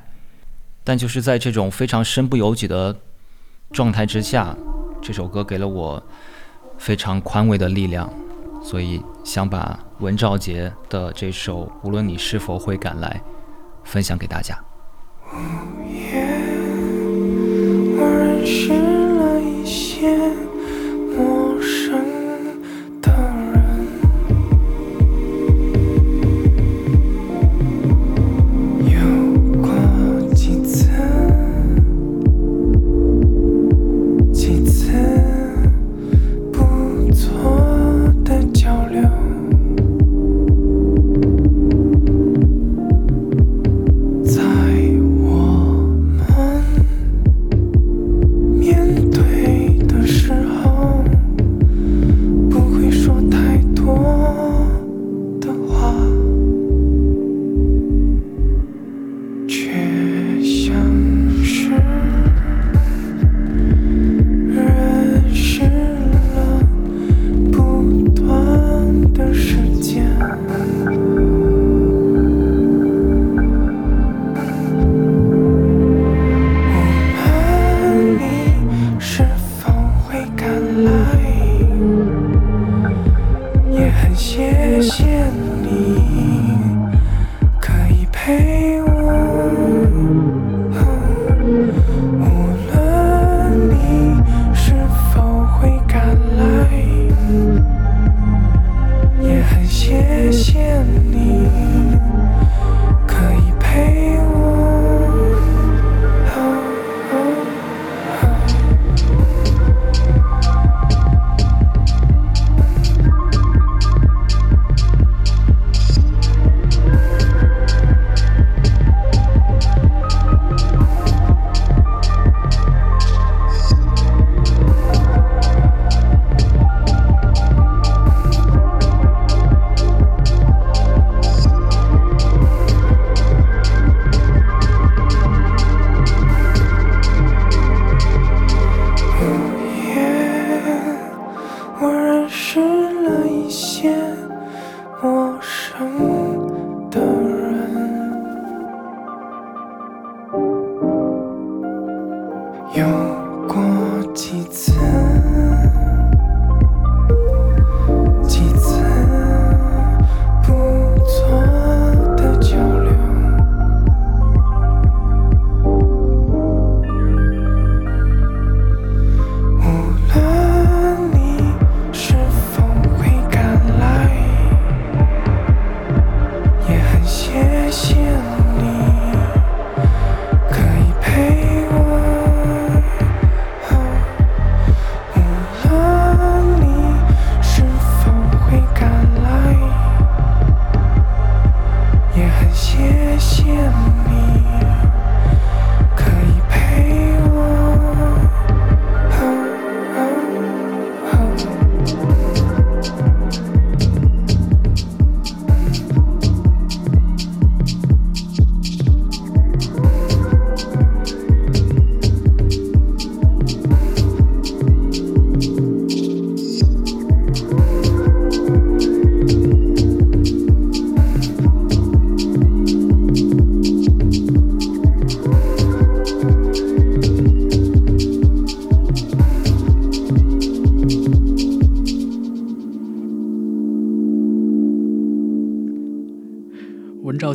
[0.83, 2.95] 但就是在这种非常身不由己的。
[3.71, 4.57] 状态之下，
[5.03, 6.03] 这首歌给了我
[6.79, 8.11] 非常宽慰的力量，
[8.65, 13.21] 所以想把文兆杰的这首《无论你是否会赶来》
[13.85, 14.59] 分享给大家。
[18.49, 20.48] 湿了一些。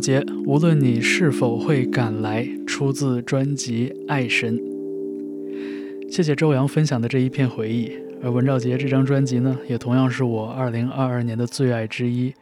[0.04, 4.58] 杰，无论你是否会赶来，出自专辑《爱神》。
[6.12, 7.90] 谢谢周洋分享的这一片回忆。
[8.22, 12.34] 而文兆杰这张专辑呢，也同样是我2022年的最爱之一。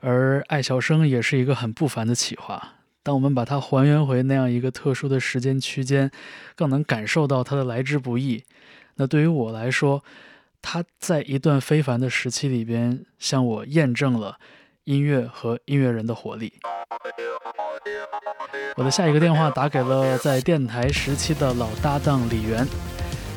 [0.00, 2.60] 而《爱小生》也是一个很不凡的企划。
[3.04, 6.10] 当我们把它还原回那样一个特殊的时间区间，
[6.56, 8.42] 更能感受到它的来之不易。
[8.96, 10.02] 那对于我来说，
[10.60, 14.38] 它在一段非凡的时期里边，向我验证了
[14.90, 16.52] 音乐和音乐人的活力。
[18.74, 22.66] 我的下一个电话打给了在电台时期的老搭档李源。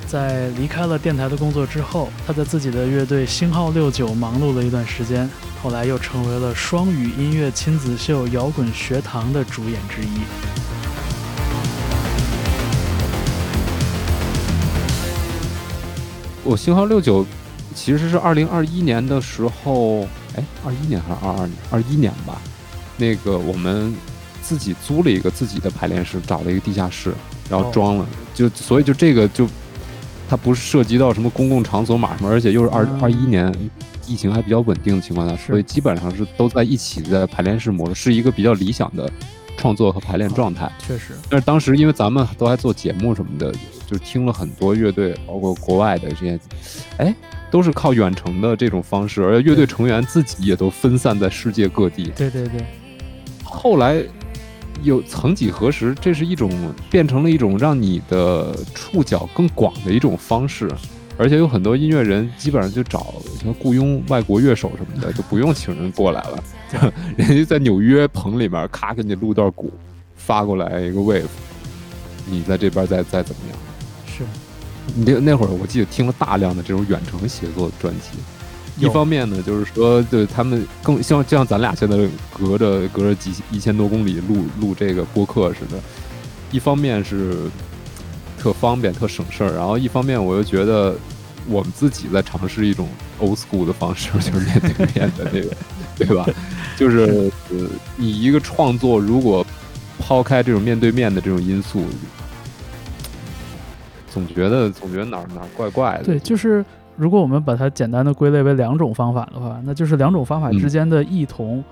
[0.07, 5.29] 在离开了电台的工作之后，他在自己的乐队星号六九忙碌了一段时间，
[5.61, 10.21] 后来又成为了双语音乐亲子秀《摇滚学堂》的主演之一。
[16.43, 17.23] 我星号六九
[17.75, 21.57] 其实是二零二一年的时候，哎，二一年还是二二年？
[21.71, 22.41] 二一年吧。
[22.97, 23.95] 那个我们
[24.41, 27.13] 自己租了一个自己的排练室，找了一个地下室，
[27.49, 29.47] 然后装了，就所以就这个就
[30.29, 33.51] 它不是涉及到什么公共场所码什么，而且又是二二一年
[34.05, 39.11] 疫情还比较稳定的情况下，所以基本上是都在一起在排练室模式，是一个比较理想的
[39.57, 40.71] 创作和排练状态。
[40.85, 43.51] 确实，但是当时因为咱们都还做节目什么的，
[43.87, 46.39] 就听了很多乐队，包括国外的这些，
[46.97, 47.15] 哎，
[47.53, 52.11] 都是靠远程的这种方式，而且乐队成员自己也都分散在世界各地。
[52.15, 52.65] 对对对。
[53.43, 54.03] 后来
[54.81, 56.49] 有曾几何时，这是一种
[56.89, 60.67] 变成了一种让你的触角更广的一种方式，
[61.15, 66.43] 而且有很多音乐人基本上就找什么雇佣外国乐手什么的，就不用请人过来了，
[67.15, 69.71] 人家在纽约棚里面咔给你录段鼓，
[70.15, 71.27] 发过来一个 wave，
[72.25, 73.59] 你在这边再再怎么样？
[74.95, 78.09] 那那会儿我记得听了大量的这种远程协作的专辑。
[78.77, 81.95] 一方面呢，就是说，对他们更像就像咱俩现在
[82.33, 85.79] 隔着隔着几一千多公里录录这个播客似的。
[86.51, 87.35] 一方面是
[88.37, 90.95] 特方便、特省事儿，然后一方面我又觉得
[91.47, 95.55] 我们自己在尝试一种 old school 的方式， 就是面对面的那个，
[95.95, 96.25] 对吧？
[96.75, 99.45] 就是呃，你一个创作如果
[99.99, 101.85] 抛开这种面对面的这种因素，
[104.13, 106.03] 总觉得总觉得哪儿哪儿怪怪的。
[106.03, 106.63] 对，就是。
[106.95, 111.63] 如果我们把它简单的归类为两种方法的话，那就是两种方法之间的异同，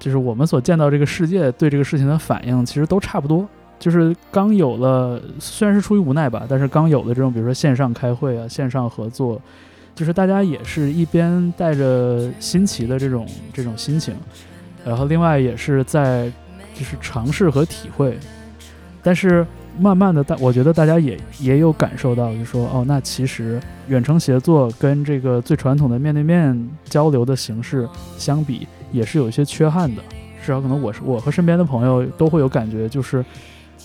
[0.00, 3.48] 就是我们所见到这个世界对这个事情的反应，其实都差不多。
[3.78, 9.40] 就是刚有了，虽然是出于无奈吧，但是刚有的这种，比如说线上开会啊、线上合作，
[9.94, 14.12] 就是大家也是一边带着新奇的这种这种心情，
[14.84, 16.28] 然后另外也是在
[16.74, 18.18] 就是尝试和体会，
[19.04, 19.46] 但是。
[19.78, 30.02] 慢慢的，大我觉得大家也也有感受到，就说哦，那其实远程协作跟这个最传统的面对面交流的形式相比，也是有一些缺憾的。
[30.40, 33.24] 至少可能我是我和身边的朋友都会有感觉，就是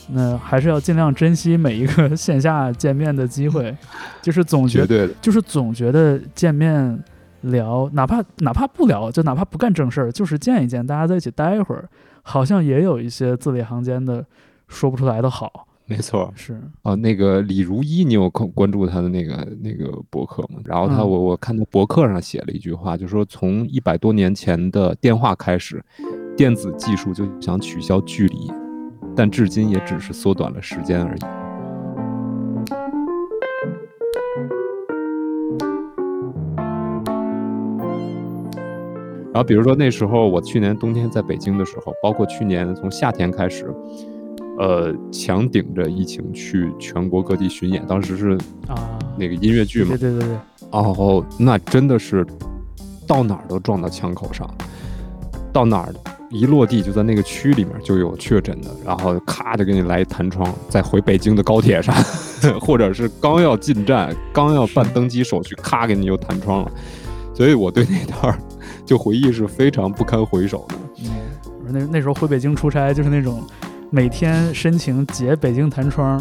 [0.10, 3.76] 那还是要尽量珍惜每一个 线下见面的机会，
[4.22, 6.98] 就是总觉得就是总觉得见面
[7.42, 11.90] 聊，哪怕哪怕不聊，就哪怕不干正事儿，就是见一见，大家在一起待一会儿，
[12.22, 14.26] 好像也有一些字里行间的
[14.70, 15.68] 说不出来的好。
[15.96, 20.60] 没错，是啊，那个李如一，你有关关注他的那个那个博客吗？
[20.66, 25.84] 然后他，我我看他博客上写了一句话，就说从一百多年前的电话开始，
[26.36, 28.52] 电子技术就想取消距离，
[29.16, 31.20] 但至今也只是缩短了时间而已。
[39.32, 43.72] 然后，比如说那时候，我去年冬天在北京的时候，包括去年从夏天开始。
[44.60, 48.38] 呃，强顶着疫情去全国各地巡演，当时是
[48.68, 50.38] 啊，那个音乐剧嘛对，对对对，
[50.72, 52.26] 哦，那真的是
[53.08, 54.48] 到哪儿都撞到枪口上，
[55.52, 55.94] 到哪儿
[56.30, 61.96] 一落地就在那个区里面就有确诊的，然后咔就给你来一弹窗，在回北京的高铁上，
[62.62, 66.72] 或者是刚要进站，刚要办登机手续，咔给你又弹窗了，
[67.34, 68.40] 所以我对那段儿
[68.86, 70.76] 就回忆是非常不堪回首的。
[71.00, 71.10] 嗯
[71.66, 73.42] 那那时候回北京出差，就是那种
[73.94, 76.20] 每天申请解北京弹窗，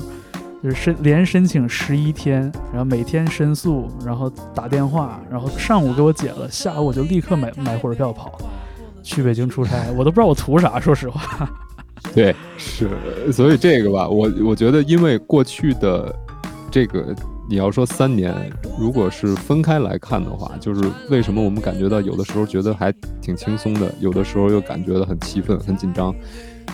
[0.63, 8.37] 就是申连申请十一天，然后每天申诉，然后打电话，然后上午给我解了，下午我就立刻买买火车票跑
[9.03, 11.51] 去北京出差，我都不知道我图啥，说实话。
[12.15, 12.91] 对，是，
[13.33, 16.15] 所以这个吧，我我觉得，因为过去的
[16.71, 17.15] 这个，
[17.49, 18.35] 你要说三年，
[18.79, 22.93] 如果是分开来看的话，就是为什么我们感觉到有的时候觉得还
[23.23, 26.15] 挺轻松的，有的时候又感觉到很气愤、很紧张，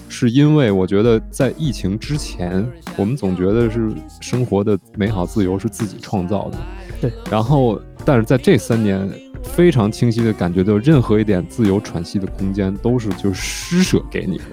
[0.09, 2.66] 是因为我觉得在疫情之前，
[2.97, 6.59] 我们总觉得是生活的美好自由是自己创造的，
[7.01, 9.09] 对，然后但是在这三年。
[9.45, 14.45] 非常清晰的感觉到，任何一点自由喘息的空间都是就是施舍给你的。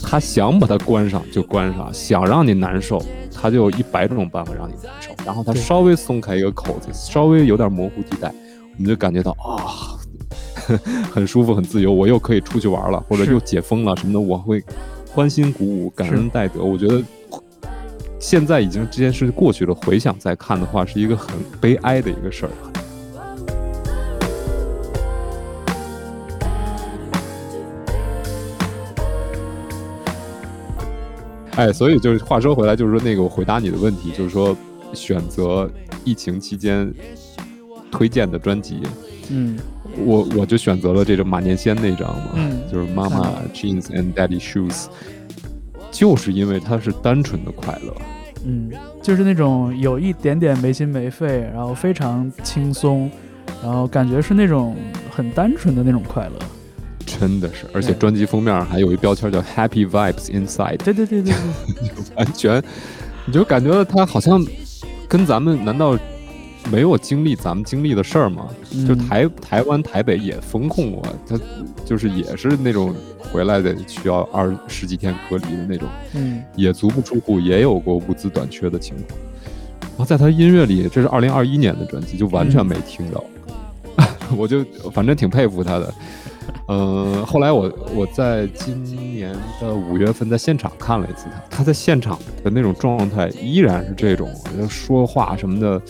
[0.00, 5.12] 他想把它关上就关上，想让你难受，他就有一百种办法让你难受。
[5.26, 9.98] 然后他稍微松开一个口子，稍微有点模糊地带，我们就感觉到啊，
[11.12, 14.62] 很舒服、很自由，我又可以出去玩了，或者又解封了什么的，我会
[15.10, 16.62] 欢欣鼓舞、感恩戴德。
[16.62, 17.02] 我觉得
[18.18, 22.50] 现在已经这件事过去了，回想再看的话，是一个很悲哀的一个事儿。
[31.56, 34.56] 哎，所以就是话说回来，就是说那个我回答你的问题，就是说
[34.92, 35.70] 选择
[36.02, 36.92] 疫情期间
[37.92, 38.80] 推荐的专辑，
[39.30, 39.56] 嗯，
[39.98, 44.86] 我我就选择了这个马念先那张嘛，嗯就是妈妈 jeans and daddy shoes，
[45.90, 47.94] 就是因为它是单纯的快乐，
[48.44, 48.70] 嗯，
[49.02, 53.10] 就是那种有一点点没心没肺，然后非常轻松，
[53.62, 54.76] 然后感觉是那种
[55.10, 56.32] 很单纯的那种快乐。
[57.06, 61.34] 真的是，而且专辑封面还有一标签叫 Happy Vibes Inside，对对对对对，
[62.16, 62.62] 完全
[63.26, 64.44] 你就感觉到他好像
[65.06, 65.96] 跟咱们难道
[66.70, 68.48] 没有经历咱们经历的事儿嘛？
[68.86, 71.38] 就嗯台台湾台北也封控过，他
[71.84, 79.18] 就是也是那种回来得需要二十几天隔离的那种，嗯也足不出户，也有过物资短缺的情况。
[79.80, 83.22] 然后在他音乐里，这是二零二一年的专辑，就完全没听到，
[84.36, 85.94] 我就反正挺佩服他的。
[86.66, 88.82] 嗯，后来我我在今
[89.14, 94.28] 年的五月份在现场看了一次他，他在现场的那种状态依然是这种，
[94.68, 95.80] 说话什么的，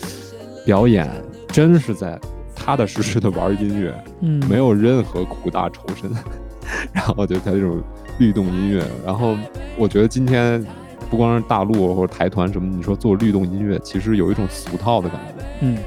[0.65, 1.09] 表演
[1.47, 2.19] 真是在
[2.55, 6.11] 踏踏实实的玩音乐，嗯，没有任何苦大仇深。
[6.91, 7.79] 然后就他这种
[8.17, 9.37] 律动音乐，然后
[9.77, 10.65] 我觉得今天
[11.11, 15.77] 不光是大陆或者台团什么，你说做律动音乐，其实有一种俗套的感觉，嗯，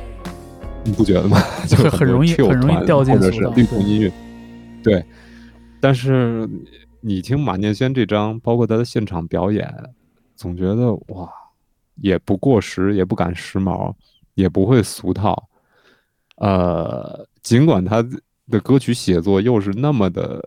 [0.85, 1.37] 你不觉得吗？
[1.67, 4.13] 就很容易很容易掉进或者是俗套律动音乐，
[4.85, 5.05] 对。
[5.81, 6.49] 但是
[7.01, 9.69] 你听马念先这张，包括他的现场表演，
[10.37, 11.29] 总觉得哇，
[11.97, 13.93] 也不过时，也不赶时髦，
[14.39, 15.49] 也不会俗套。
[16.37, 18.01] 呃，尽管他
[18.49, 20.41] 的歌曲写作又是那么的，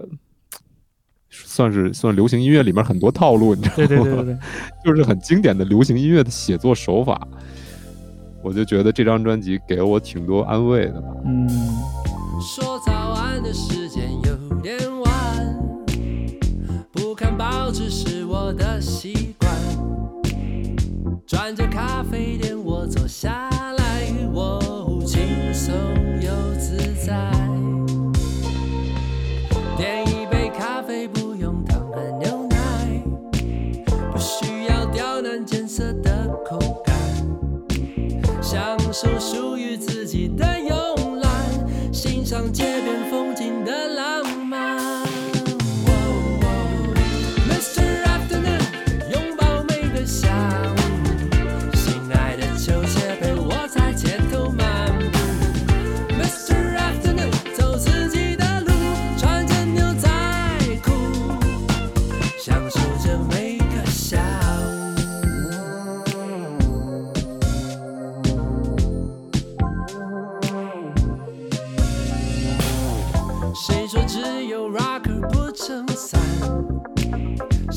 [1.30, 3.76] 算是算流行音乐里面很多套路，你知道吗？
[3.76, 4.38] 对对对对对，
[4.86, 7.28] 就是很经典的流行音乐的写作手法。
[8.42, 11.08] 我就觉得这张专辑给了我挺多安慰的吧。
[11.26, 11.48] 嗯，
[12.42, 15.12] 说早安的时间有点晚，
[16.94, 19.52] 不看报纸是我的习惯。
[21.28, 23.81] 转着咖啡店，我坐下来，
[25.64, 25.76] 松
[26.20, 27.32] 又自在。
[29.78, 32.58] 点一杯咖啡，不用糖和牛奶，
[34.12, 36.96] 不需要刁难艰涩的口感。
[38.42, 41.32] 享受属于自己的慵懒，
[41.94, 43.11] 欣赏街边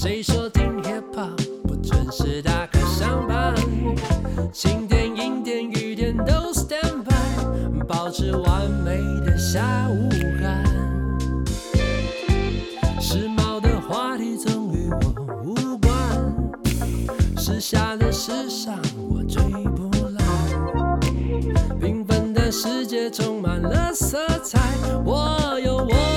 [0.04, 1.34] 谁说听 hip hop
[1.66, 3.54] 不准时打卡上班？
[4.52, 10.62] 晴天、阴天、雨天都 stand by，保持完美的下午感。
[13.00, 15.90] 时髦的话题总与我无关，
[17.38, 18.78] 时下的时尚
[19.08, 19.42] 我追
[19.74, 20.22] 不来。
[21.80, 24.60] 缤纷的世界充满了色彩，
[25.02, 26.13] 我有我。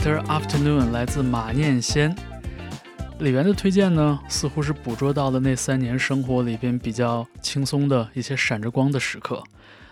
[0.00, 0.18] Mr.
[0.28, 2.16] Afternoon 来自马念先。
[3.18, 9.44] 李源的推荐呢，似乎是捕捉到了那三年生活里边比较轻松的一些闪着光的时刻。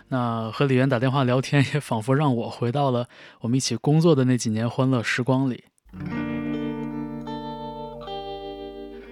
[0.09, 3.07] 那和李源打电话聊天，也仿佛让我回到了
[3.43, 5.65] 我们一起工作的那几年欢乐时光里。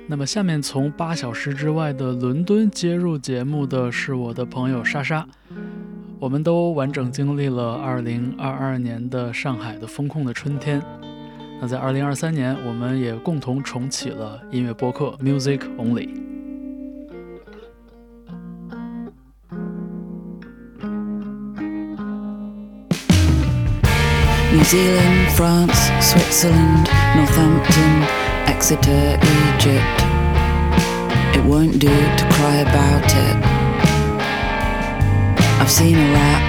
[0.07, 5.29] 那么下面从八小时之外的伦敦接入节目的是我的朋友莎莎。
[6.20, 10.82] 我们都完整经历了2022年的上海的风控的春天。
[11.60, 16.10] 那在2023年，我们也共同重启了音乐播客 Music Only。
[24.52, 28.06] New Zealand, France, Switzerland, Northampton,
[28.48, 30.04] Exeter, Egypt.
[31.34, 33.65] It won't do to cry about it.
[35.59, 36.43] I've seen a rat.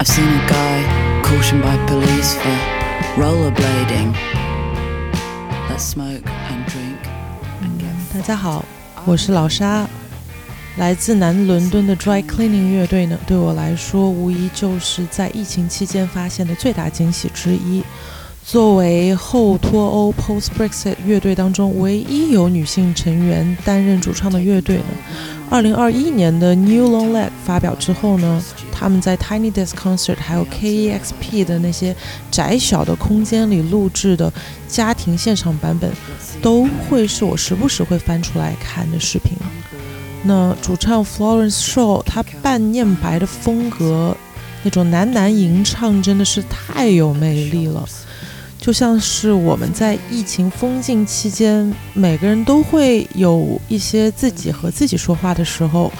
[0.00, 2.56] I've seen a guy cautioned by police for
[3.16, 4.12] rollerblading.
[5.70, 6.98] Let's smoke and drink
[7.62, 8.64] and get 大家好，
[9.04, 9.86] 我是老沙。
[10.76, 17.84] 来自南伦敦的 Dry Cleaning 乐队呢，对我来说无疑就是在疫情期间发现的最大惊喜之一。
[18.44, 24.84] 作为后脱欧 Post Brexit 乐队当中唯一有女性成员担任主唱的乐队呢，
[25.52, 28.42] 二零二一年的 New Long Leg 发表之后呢，
[28.72, 31.94] 他们在 Tiny Desk Concert 还有 KEXP 的那些
[32.30, 34.32] 窄小的空间里录制的
[34.66, 35.92] 家庭现场版本，
[36.40, 39.36] 都会是我时不时会翻出来看的视频。
[40.22, 44.16] 那主唱 Florence Shaw 他半念白的风格，
[44.62, 47.86] 那种喃喃吟唱真的是太有魅力了，
[48.62, 55.90] 就像是我们在疫情封禁期间，每个人都会有一些自己和自己说话的时候，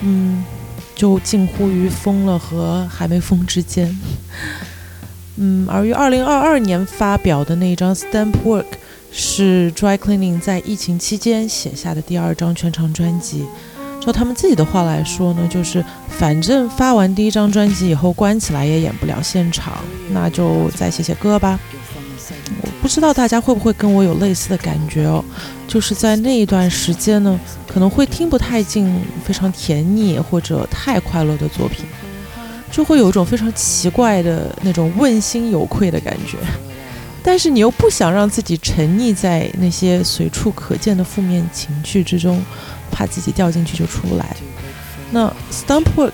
[0.00, 0.44] 嗯，
[0.96, 3.96] 就近乎于疯了和还没疯之间。
[5.38, 8.64] 嗯，而于二零二二年发表的那一张 Stamp Work。
[9.16, 13.44] 是 Dry Cleaning 在疫情期间写下的第二张全长专辑。
[14.00, 19.74] 照他们自己的话来说呢，就是反正发完第一张专辑以后关起来也演不了现场，
[20.10, 21.60] 那就再写写歌吧。
[22.62, 25.24] 我不知道大家会不会跟我有类似的感觉哦，
[25.66, 31.84] 就是在那一段时间呢，可能会听不太进非常甜腻或者太快乐的作品，
[32.70, 36.38] 就会有一种非常奇怪的那种问心有愧的感觉。
[37.22, 42.42] 但是你又不想让自己沉溺在那些随处可见的负面情绪之中，
[42.90, 44.36] 怕自己掉进去就出不来。
[45.10, 46.12] 那 Stump Work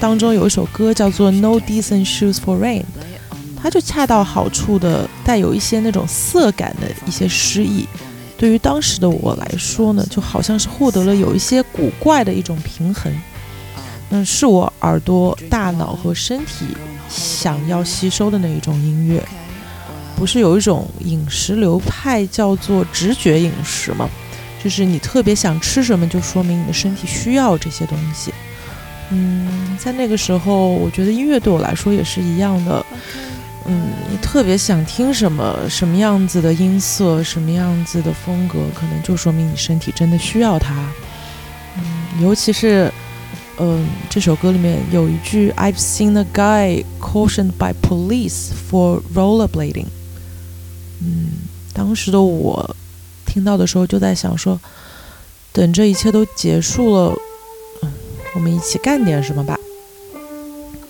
[0.00, 2.80] 当中有一首歌叫做《No Decent Shoes for Rain》，
[3.60, 7.86] 它就恰到好处的带有一些那种色感的一些诗意。
[8.38, 13.12] 对于当时的我来说呢，就好像是获得了有一些古怪的一种平衡。
[14.08, 16.66] 那是我耳朵、大脑和身体
[17.08, 19.22] 想要吸收的那一种音乐。
[20.16, 24.08] 不是有一种饮食流派叫做直觉饮食吗？
[24.62, 28.32] 就是你特别想吃什么，就说明你的身体需要这些东西。
[29.10, 32.84] 嗯，在那个时候，我觉得音乐对我来说也是一样的。
[33.68, 40.72] 嗯，你特别想听什么什么样子的音色，什么样子的风格，可能就说明你身体真的需要它。
[41.76, 42.92] 嗯，尤其是，
[43.58, 49.86] 嗯，这首歌里面有一句 "I've seen a guy cautioned by police for rollerblading"。
[51.02, 51.32] 嗯，
[51.72, 52.76] 当时的我
[53.26, 54.60] 听到的时候就在想说，
[55.52, 57.14] 等这一切都结束了，
[57.82, 57.92] 嗯，
[58.36, 59.58] 我们一起干点什么吧。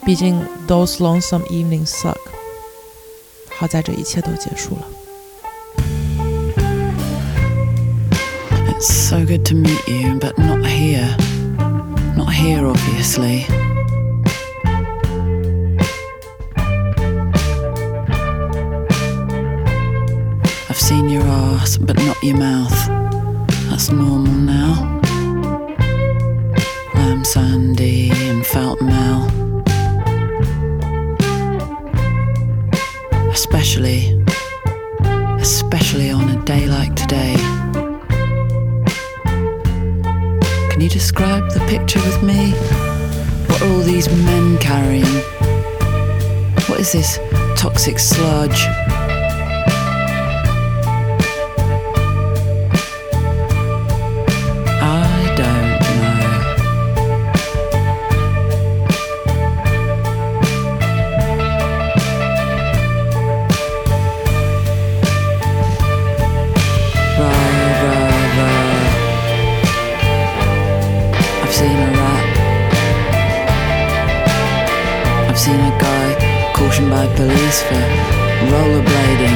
[0.04, 2.14] 毕竟 those lonesome evenings suck。
[3.55, 4.87] 好在这一切都结束了。
[8.81, 11.15] It's so good to meet you, but not here.
[12.17, 13.45] Not here, obviously.
[20.67, 22.75] I've seen your ass, but not your mouth.
[23.69, 24.99] That's normal now.
[26.95, 29.44] Lamb Sandy and Felton Mel.
[33.58, 34.14] Especially,
[35.40, 37.34] especially on a day like today.
[40.70, 42.52] Can you describe the picture with me?
[43.48, 45.06] What are all these men carrying?
[46.68, 47.18] What is this
[47.56, 48.85] toxic sludge?
[78.56, 79.35] Rollerblading.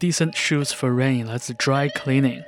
[0.00, 2.42] Decent shoes for rain 来自 Dry Cleaning。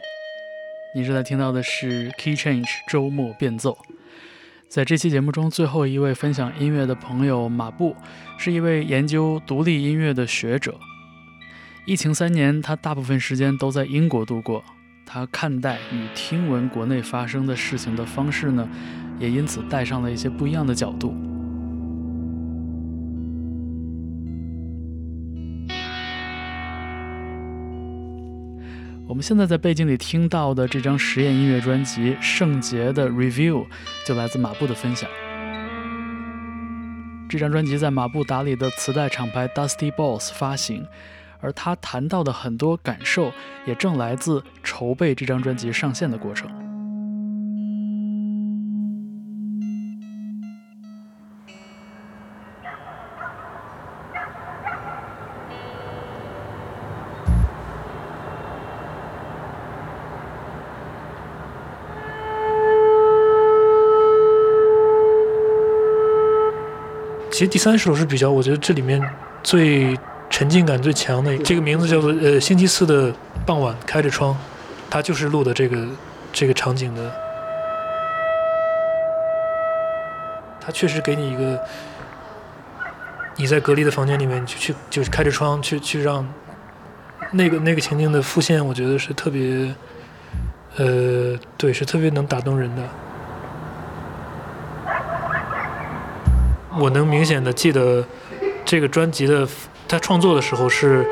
[0.94, 3.76] 你正在听到的是 Key Change 周末变奏。
[4.70, 7.94] 在这期节目中，最后一位分享音乐的朋友马布，
[8.38, 10.80] 是一位研究独立音乐的学者。
[11.84, 14.64] 疫情三年，他大部分时间都在英国度过。
[15.04, 18.66] 他看待与听闻国内发生的事情的方式呢，
[19.18, 21.14] 也因此带上了一些不一样的角度。
[29.22, 33.64] 现在在背景里听到的这张实验音乐专辑《圣洁的 Review》
[34.04, 35.08] 就来自马布的分享。
[37.28, 40.84] 这张专辑在马布打理的磁带厂牌 Dusty Balls 发行，
[41.40, 43.32] 而他谈到的很多感受
[43.64, 46.71] 也正来自筹备这张专辑上线的过程。
[67.42, 69.02] 其实第三首是比较，我觉得这里面
[69.42, 69.98] 最
[70.30, 73.12] 沉浸感最强的，这个名字叫做呃星期四的
[73.44, 74.38] 傍晚开着窗，
[74.88, 75.84] 它就是录的这个
[76.32, 77.12] 这个场景的，
[80.60, 81.60] 它确实给你一个
[83.34, 86.24] 你在隔离的房间里面，你就去就是开着窗去去让
[87.32, 89.74] 那个那个情境的复现，我觉得是特别
[90.76, 92.82] 呃对，是特别能打动人的。
[96.78, 98.04] 我能明显的记得
[98.64, 99.46] 这个专辑的
[99.86, 101.06] 他创作的时候是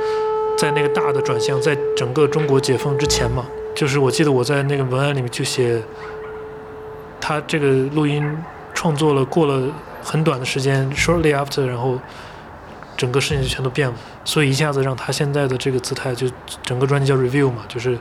[0.57, 5.82] 在那个大的转向，在整个中国解封之前嘛，就是我记得我在那个文案里面就写，
[7.20, 8.37] 他这个录音
[8.74, 9.69] 创作了过了
[10.03, 11.99] 很短的时间，shortly after，然后
[12.97, 16.27] 整个事情就全都变了，所以一下子让他现在的这个姿态就
[16.62, 17.99] 整个专辑叫 review 嘛，就是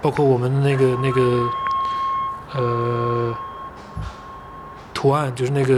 [0.00, 1.48] 包括我们那个那个
[2.54, 3.34] 呃
[4.96, 5.74] 图案，就是那个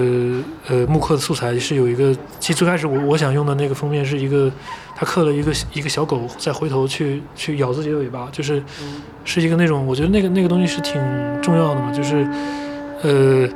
[0.69, 4.49] 呃木刻的素材是有一个，其实最开始我我想用的那个封面是一个，
[4.95, 8.62] 他刻了一个一个小狗在回头去去咬自己的尾巴，就是
[9.24, 11.03] 是一个那种，我觉得那个那个东西是挺
[11.43, 12.24] 重要的嘛，就是
[13.03, 13.49] 呃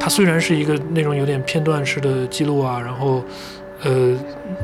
[0.00, 3.22] 它虽然是一个那种有点片段式的记录啊，然后
[3.82, 3.90] 呃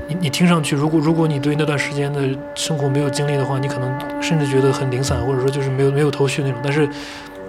[0.08, 6.88] 你你听上去，如果如果你对那段时间的生活没有经历的话，你可能甚至觉得很零散，或者说就是没有没有头绪那种，但是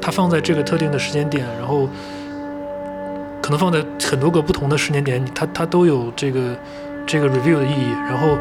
[0.01, 1.88] 它放在这个特定的时间点，然后。
[3.41, 6.55] 可能放在很多个不同的时间点，它它都有这个
[7.05, 7.91] 这个 review 的意义。
[8.07, 8.38] 然后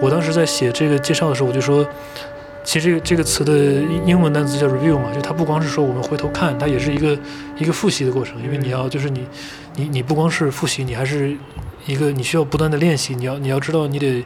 [0.00, 1.86] 我当时在写这个介绍的时候，我就说，
[2.62, 3.52] 其实这个这个词的
[4.04, 7.18] 英文单词叫 review 嘛，就它不光是说我们回头看，它也是一个
[7.58, 8.42] 一个复习的过程。
[8.42, 9.26] 因为你要就是你
[9.74, 11.34] 你你不光是复习，你还是
[11.86, 13.14] 一个你需要不断的练习。
[13.14, 14.24] 你要你要知道你得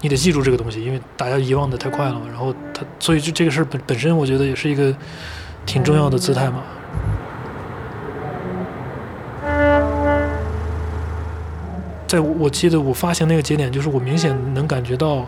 [0.00, 2.22] 你得记住这个东西，因为大家遗忘的太快了嘛。
[2.28, 4.94] 然后它所以就这个事儿本本身，我觉得也是一个
[5.64, 6.62] 挺重要的姿态嘛。
[12.08, 15.26] 在我记得我发行那个节点，就是我明显能感觉到，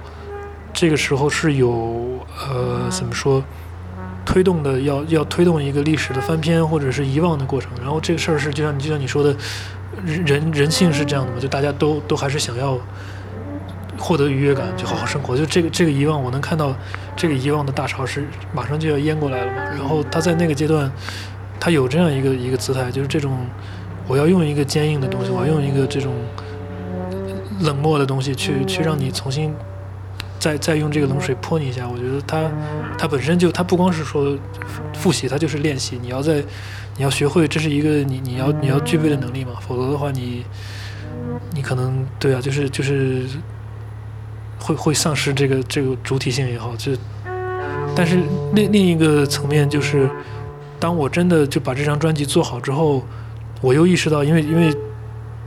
[0.72, 3.44] 这个时候是有呃怎么说，
[4.24, 7.70] 推动的要要推动一个历史的翻篇或者是遗忘的过程。
[7.82, 9.36] 然后这个事儿是就像你就像你说的，
[10.02, 12.78] 人人性是这样的嘛，就大家都都还是想要
[13.98, 15.36] 获得愉悦感，就好好生活。
[15.36, 16.74] 就这个这个遗忘，我能看到
[17.14, 19.62] 这个遗忘的大潮是马上就要淹过来了嘛。
[19.76, 20.90] 然后他在那个阶段，
[21.60, 23.36] 他有这样一个一个姿态，就是这种
[24.08, 26.14] 我要用一个坚硬的东西，我要用一个这种。
[27.60, 29.54] 冷漠的东西去去让你重新
[30.38, 32.50] 再再用这个冷水泼你一下，我觉得它
[32.96, 34.36] 它本身就它不光是说
[34.94, 35.98] 复习，它就是练习。
[36.00, 36.42] 你要在
[36.96, 40.44] 你要学会，这是一个你你要你要具备的能力嘛，否则的话你
[41.54, 43.26] 你可能对啊，就是就是
[44.58, 46.74] 会会丧失这个这个主体性也好。
[46.76, 46.92] 就
[47.94, 48.18] 但是
[48.54, 50.08] 另另一个层面就是，
[50.78, 53.02] 当我真的就把这张专辑做好之后，
[53.60, 54.74] 我又意识到，因为因为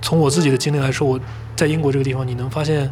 [0.03, 1.19] 从我自己的经历来说，我。
[1.55, 2.89] 在英国这个地方，你能发现，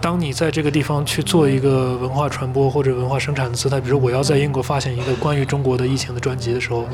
[0.00, 6.86] 当你在这个地方去做一个文化传播或者文化生产的姿态，比如我要在英国发行一个关于中国的疫情的专辑的时候，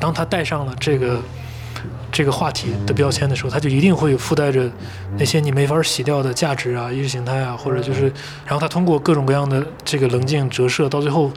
[0.00, 1.22] 当他带上了这个
[2.10, 4.68] 这个话题的标签的时候，他就一定会有附带着
[5.16, 8.12] 那些你没法洗掉的价值啊、意识形态啊，或者就是，
[8.44, 11.30] 然后他通过各种各样的这个棱镜折射，到最后，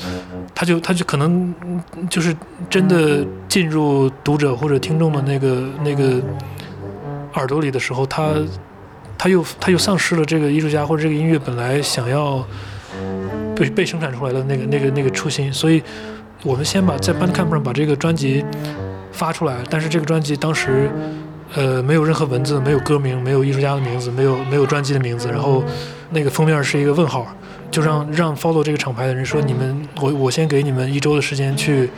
[0.56, 1.54] 他就他就可能
[2.10, 2.36] 就是
[2.72, 6.20] 真的进入读者或者听众的那个那个。
[7.38, 8.34] 耳朵里的时候，他
[9.18, 12.46] 他又他又丧失了这个艺术家或者这个音乐本来想要
[13.56, 15.52] 被被生产出来的那个那个那个初心。
[15.52, 15.82] 所以，
[16.44, 18.44] 我们先把在 Bandcamp 上把这个专辑
[19.12, 19.56] 发出来。
[19.70, 20.90] 但是这个专辑当时
[21.56, 25.30] 呃没有任何文字，没有歌名，没有艺术家的名字，没有没有专辑的名字。
[25.30, 25.64] 然后
[26.12, 27.26] 那个封面是一个问号，
[27.72, 31.90] 就让让 follow 这个厂牌的人说：“你们我我先给你们一周的时间去。”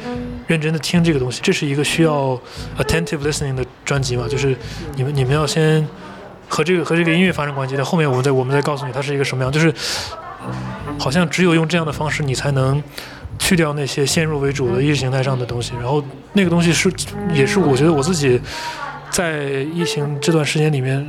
[0.50, 2.36] 认真的听这个东西，这是一个需要
[2.80, 4.28] attentive listening 的专辑嘛？
[4.28, 4.58] 就是
[4.96, 5.88] 你们你们要先
[6.48, 9.52] 和这个和这个音乐发生关系，在后面我们再我们再告诉你它是一个什么样。
[9.52, 9.72] 就是
[10.98, 12.82] 好像只有用这样的方式，你才能
[13.38, 15.74] 去掉那些先入为主的意识形态上的东西。
[15.76, 16.04] 然后
[16.34, 16.92] 那个东西是
[17.32, 18.42] 也是我觉得我自己
[19.12, 21.08] 在疫情这段时间里面。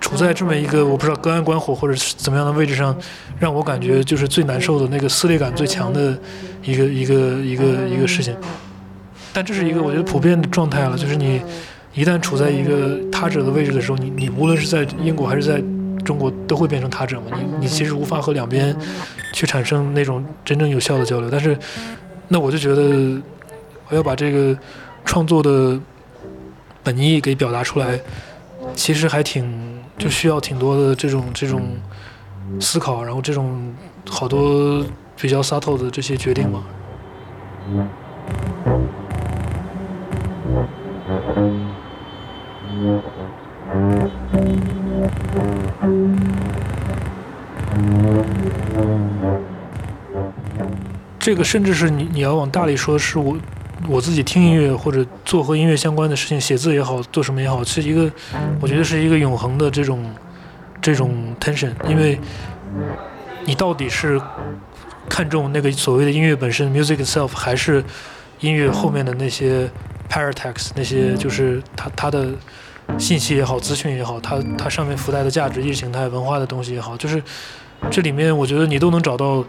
[0.00, 2.96] 处在这么一个我不知道隔岸观火或者是怎么样的位置上，
[3.38, 6.16] 让我感觉就是最难受的那个撕裂感最强的
[6.62, 8.34] 一个一个一个一个事情。
[9.32, 11.42] 但这是一个我觉得普遍的状态了，就是你
[11.94, 15.62] 一旦处在一个他者的位置的时候，你你无论是在英国还是在
[16.04, 17.26] 中国都会变成他者嘛。
[17.36, 18.74] 你你其实无法和两边
[19.32, 21.28] 去产生那种真正有效的交流。
[21.28, 21.58] 但是
[22.28, 23.20] 那我就觉得
[23.88, 24.56] 我要把这个
[25.04, 25.78] 创作的
[26.82, 27.98] 本意给表达出来，
[28.74, 29.76] 其实还挺。
[29.98, 31.76] 就需要挺多的这种这种
[32.60, 33.74] 思考，然后这种
[34.08, 34.84] 好多
[35.20, 36.64] 比较 subtle 的这些决定嘛。
[51.18, 53.36] 这个甚至是你你要往大里说，是我。
[53.86, 58.10] 我自己听音乐或者做和音乐相关的事情，写字也好，做什么也好，是一个，
[58.60, 60.04] 我觉得是一个永恒的这种
[60.82, 62.18] 这种 tension，因为
[63.44, 64.20] 你到底是
[65.08, 67.84] 看重那个所谓的音乐本身 music itself，还是
[68.40, 69.70] 音乐后面的那些
[70.10, 72.30] paratext，那些就是它它的
[72.98, 77.22] 信息也好，资讯也好，它它上面附带的价值、意识形态、文化的东西也好，就是
[77.90, 79.44] 这里面我觉得你都能找到。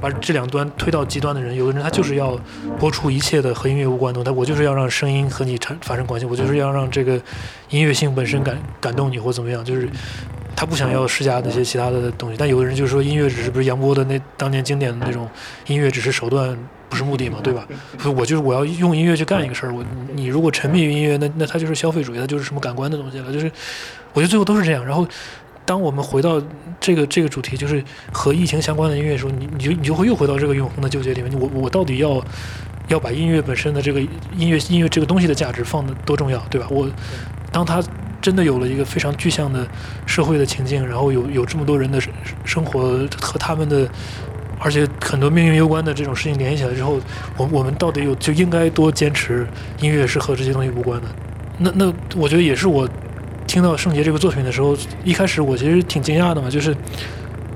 [0.00, 2.38] 把这两端推到极端的人，有的人他就是要
[2.78, 7.20] 播出一切的和音乐无关的，他我就是要让声音和你产发生关系，我就是要让这个
[7.70, 9.88] 音乐性本身感感动你或怎么样，就是
[10.54, 12.36] 他不想要施加那些其他的东西。
[12.38, 15.28] 但有的人就说音乐只是不是杨波的那当年经典的那种
[15.66, 16.56] 音乐只是手段
[16.88, 17.66] 不是目的嘛，对吧？
[18.16, 19.74] 我就是我要用音乐去干一个事儿。
[19.74, 23.32] 我你如果沉迷于音乐，那那它就是消费主义，它就是什么感官的东西了。
[23.32, 23.50] 就是
[24.12, 24.84] 我觉得最后都是这样。
[24.84, 25.06] 然后
[25.64, 26.40] 当我们回到
[26.78, 27.82] 这个这个主题，就是
[28.12, 31.32] 和疫情相关的音乐的时候，你你就你就会又回到这个永恒的纠结里面。
[31.38, 32.22] 我我到底要
[32.88, 34.00] 要把音乐本身的这个
[34.36, 36.66] 音乐音乐这个东西的价值放的多重要，对吧？
[36.70, 36.88] 我
[37.50, 37.82] 当它
[38.20, 39.66] 真的有了一个非常具象的
[40.06, 42.12] 社会的情境，然后有有这么多人的生
[42.44, 43.88] 生活和他们的，
[44.58, 47.00] 而且很多命运攸关的这种事情联系起来之后，
[47.36, 49.46] 我我们到底有就应该多坚持
[49.80, 51.08] 音乐是和这些东西无关的。
[51.56, 52.88] 那那我觉得也是我
[53.46, 56.76] 听到圣洁这个作品的时候，一开始我其实挺惊讶的嘛，就是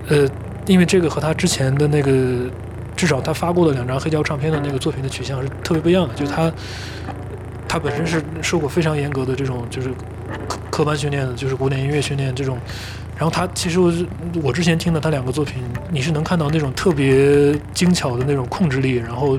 [0.08, 0.28] 呃，
[0.66, 2.48] 因为这个和他之前的那个
[2.96, 6.52] 至少他发过的两张黑胶唱片的那个作品的取向是特别不一样的，就是他
[7.66, 9.88] 他本身是受过非常严格的这种就是
[10.46, 12.58] 科科班训练的，就是古典音乐训练这种。
[13.16, 13.92] 然后他其实我
[14.42, 19.36] 我之前听的他两个作品，你是能看到那种特别精巧的那种控制力，然后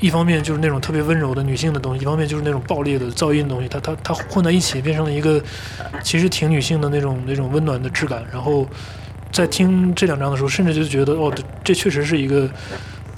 [0.00, 5.42] 一方面就是那种特别温柔的女性的东西，一方面就是那种暴烈的噪音的东西，它它它混在一起变成了一个
[6.02, 8.24] 其实挺女性的那种那种温暖的质感。
[8.32, 8.66] 然后
[9.32, 12.48] 在听这两章的时候，甚至就觉得哦，这确实是一个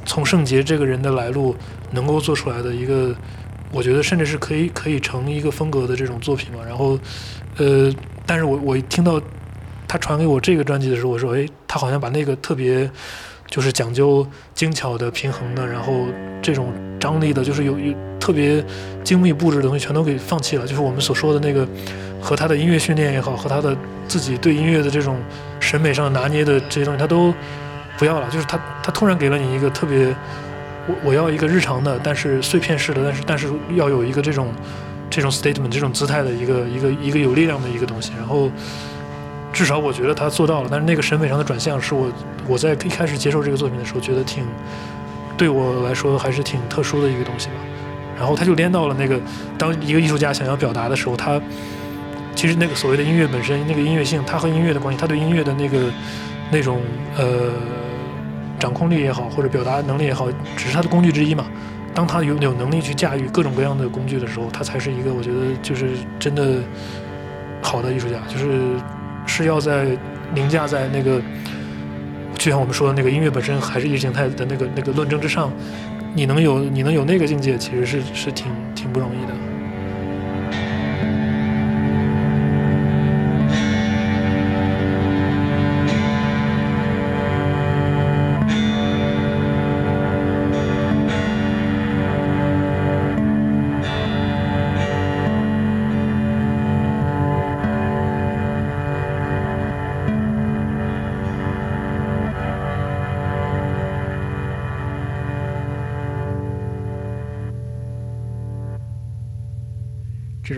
[0.05, 1.57] 从圣洁这个人的来路
[1.91, 3.15] 能够做出来的一个。
[3.73, 6.61] 我觉得甚至是可以可以成一个风格的这种作品嘛。
[6.65, 6.97] 然后，
[7.57, 7.93] 呃，
[8.25, 9.21] 但是我我听到
[9.89, 12.89] 他传给我这个专辑的时候，我说，哎，他好像把那个特别
[13.49, 15.93] 就是讲究精巧的、平衡的，然后
[16.43, 18.65] 这种张力的，就是有有特别
[19.05, 20.67] 精密布置的东西，全都给放弃了。
[20.67, 21.67] 就是我们所说的那个
[22.21, 23.77] 和他的音乐训练也好，和他的
[24.09, 25.17] 自己对音乐的这种
[25.61, 27.33] 审美上拿捏的这些东西，他都
[27.99, 28.29] 不要了。
[28.31, 30.15] 就是他他突然给了你一个特别。
[30.89, 34.55] 我我要一个日常的，但是碎片式的，但是但是要有一个这种
[35.11, 38.13] 这种 statement 这种姿态的一个一个一个有力量的一个东西。
[38.17, 38.49] 然后
[39.57, 42.13] 至少我觉得他做到了，但是那个审美上的转向是我
[42.47, 44.45] 我在一开始接受这个作品的时候觉得挺
[45.35, 47.55] 对我来说还是挺特殊的一个东西吧。
[48.19, 49.19] 然后他就连到了那个
[49.57, 51.41] 当一个艺术家想要表达的时候，他
[52.35, 55.91] 其实那个所谓的音乐本身那个音乐性，他和音乐的关系，他对音乐的那个
[56.53, 56.79] 那种
[57.17, 57.51] 呃。
[58.59, 61.45] 掌控力也好，或者表达能力也好，只是他的工具之一嘛。
[61.93, 66.57] 当他有有能力去驾驭各种各样的工具的时候，他才是一个我觉得就是真的
[67.61, 68.17] 好的艺术家。
[68.27, 68.71] 就是
[69.27, 69.87] 是要在
[70.35, 71.21] 凌驾在那个，
[72.39, 75.53] 就像我们说的那个音乐本身还是意识形态的那个那个论证之上，
[76.15, 79.35] 你能有你能有那个境界，其实是是挺挺不容易的。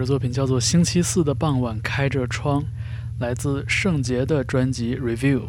[0.08, 2.62] 作品叫做《星期四的傍晚开着窗》，
[3.20, 5.40] 来自圣洁的专辑《Review》。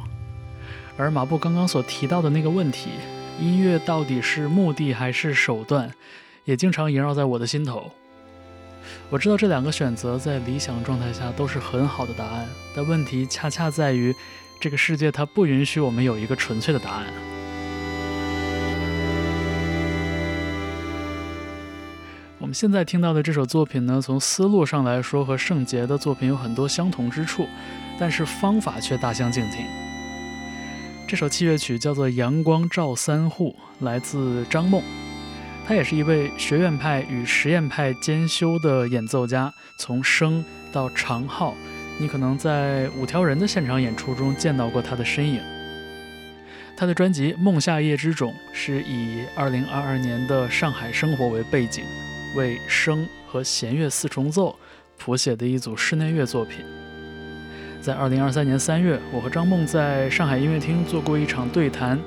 [0.98, 2.90] 而马布刚刚所提到的那个问题，
[3.40, 5.90] 音乐到底是目的还是手段，
[6.44, 7.90] 也经常萦绕在我的心头。
[9.10, 12.46] 我知道这两个选择在理想状态下都是很好的答案，
[12.76, 14.14] 但问题恰恰在于，
[14.60, 17.06] 这个世界它不允许我们有一个纯粹的答案。
[22.50, 27.48] 们现在听到的这首作品呢，从思路上来说和圣洁的作品有很多相同之处，
[28.00, 29.64] 但是方法却大相径庭。
[31.08, 33.56] 这首器乐曲叫做《阳光照三户》，
[33.86, 34.82] 来自张梦，
[35.68, 40.44] 他也是一位学院派与实验派兼修的演奏家，从声
[40.74, 41.54] 到长号，
[42.00, 45.40] 你可能在五条人的现场演出中见到过他的身影。
[46.76, 51.84] 他的专辑《梦夏夜之种》是以2022年的上海生活为背景。
[52.36, 54.56] 为笙和弦乐四重奏
[54.98, 56.64] 谱写的一组室内乐作品。
[57.82, 61.98] 在二零二三年三月，我和张梦在上海音乐厅做过一场对谈，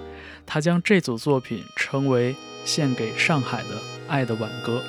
[0.44, 4.82] 他将这组作品称为“献给上海的爱的挽歌”。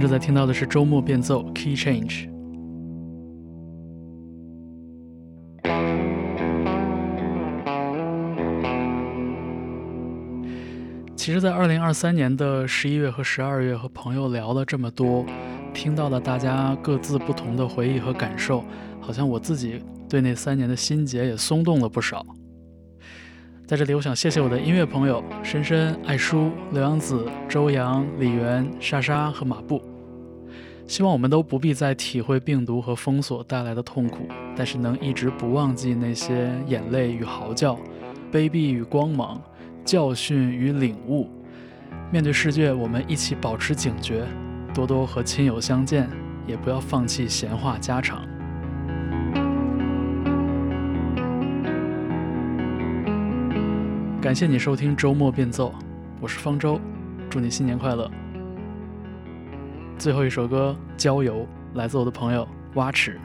[0.00, 2.28] 正在听到的是周末变奏 Key Change。
[11.14, 15.24] 其实，在二零二三年的十一月和十二月，和朋友聊了这么多，
[15.74, 18.64] 听到了大家各自不同的回忆和感受，
[19.00, 22.24] 好像我自己对那三年的心结也松动了不少。
[23.66, 29.89] 在这里，我想谢谢我的音乐朋友深深、爱书、刘洋子、周洋、李媛、莎莎和马布。
[30.90, 34.26] 希望我们都不必再体会病毒和封锁带来的痛苦，
[34.56, 37.76] 但是能一直不忘记那些眼泪与嚎叫、
[38.32, 39.40] 卑鄙与光芒、
[39.84, 41.30] 教训与领悟。
[42.10, 44.24] 面对世界，我们一起保持警觉，
[44.74, 46.10] 多多和亲友相见，
[46.44, 48.26] 也不要放弃闲话家常。
[54.20, 55.72] 感谢你收听周末变奏，
[56.20, 56.80] 我是方舟，
[57.30, 58.10] 祝你新年快乐。
[60.00, 61.34] 最后一首歌《郊游》
[61.74, 63.20] 来自我的朋友蛙池。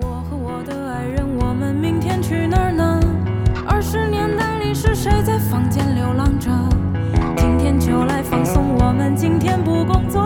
[0.00, 2.98] 我和我的爱人，我们明天去哪儿呢？
[3.68, 6.50] 二十年代里是谁在房间流浪着？
[7.36, 10.22] 今天就来放松，我们今天不工作。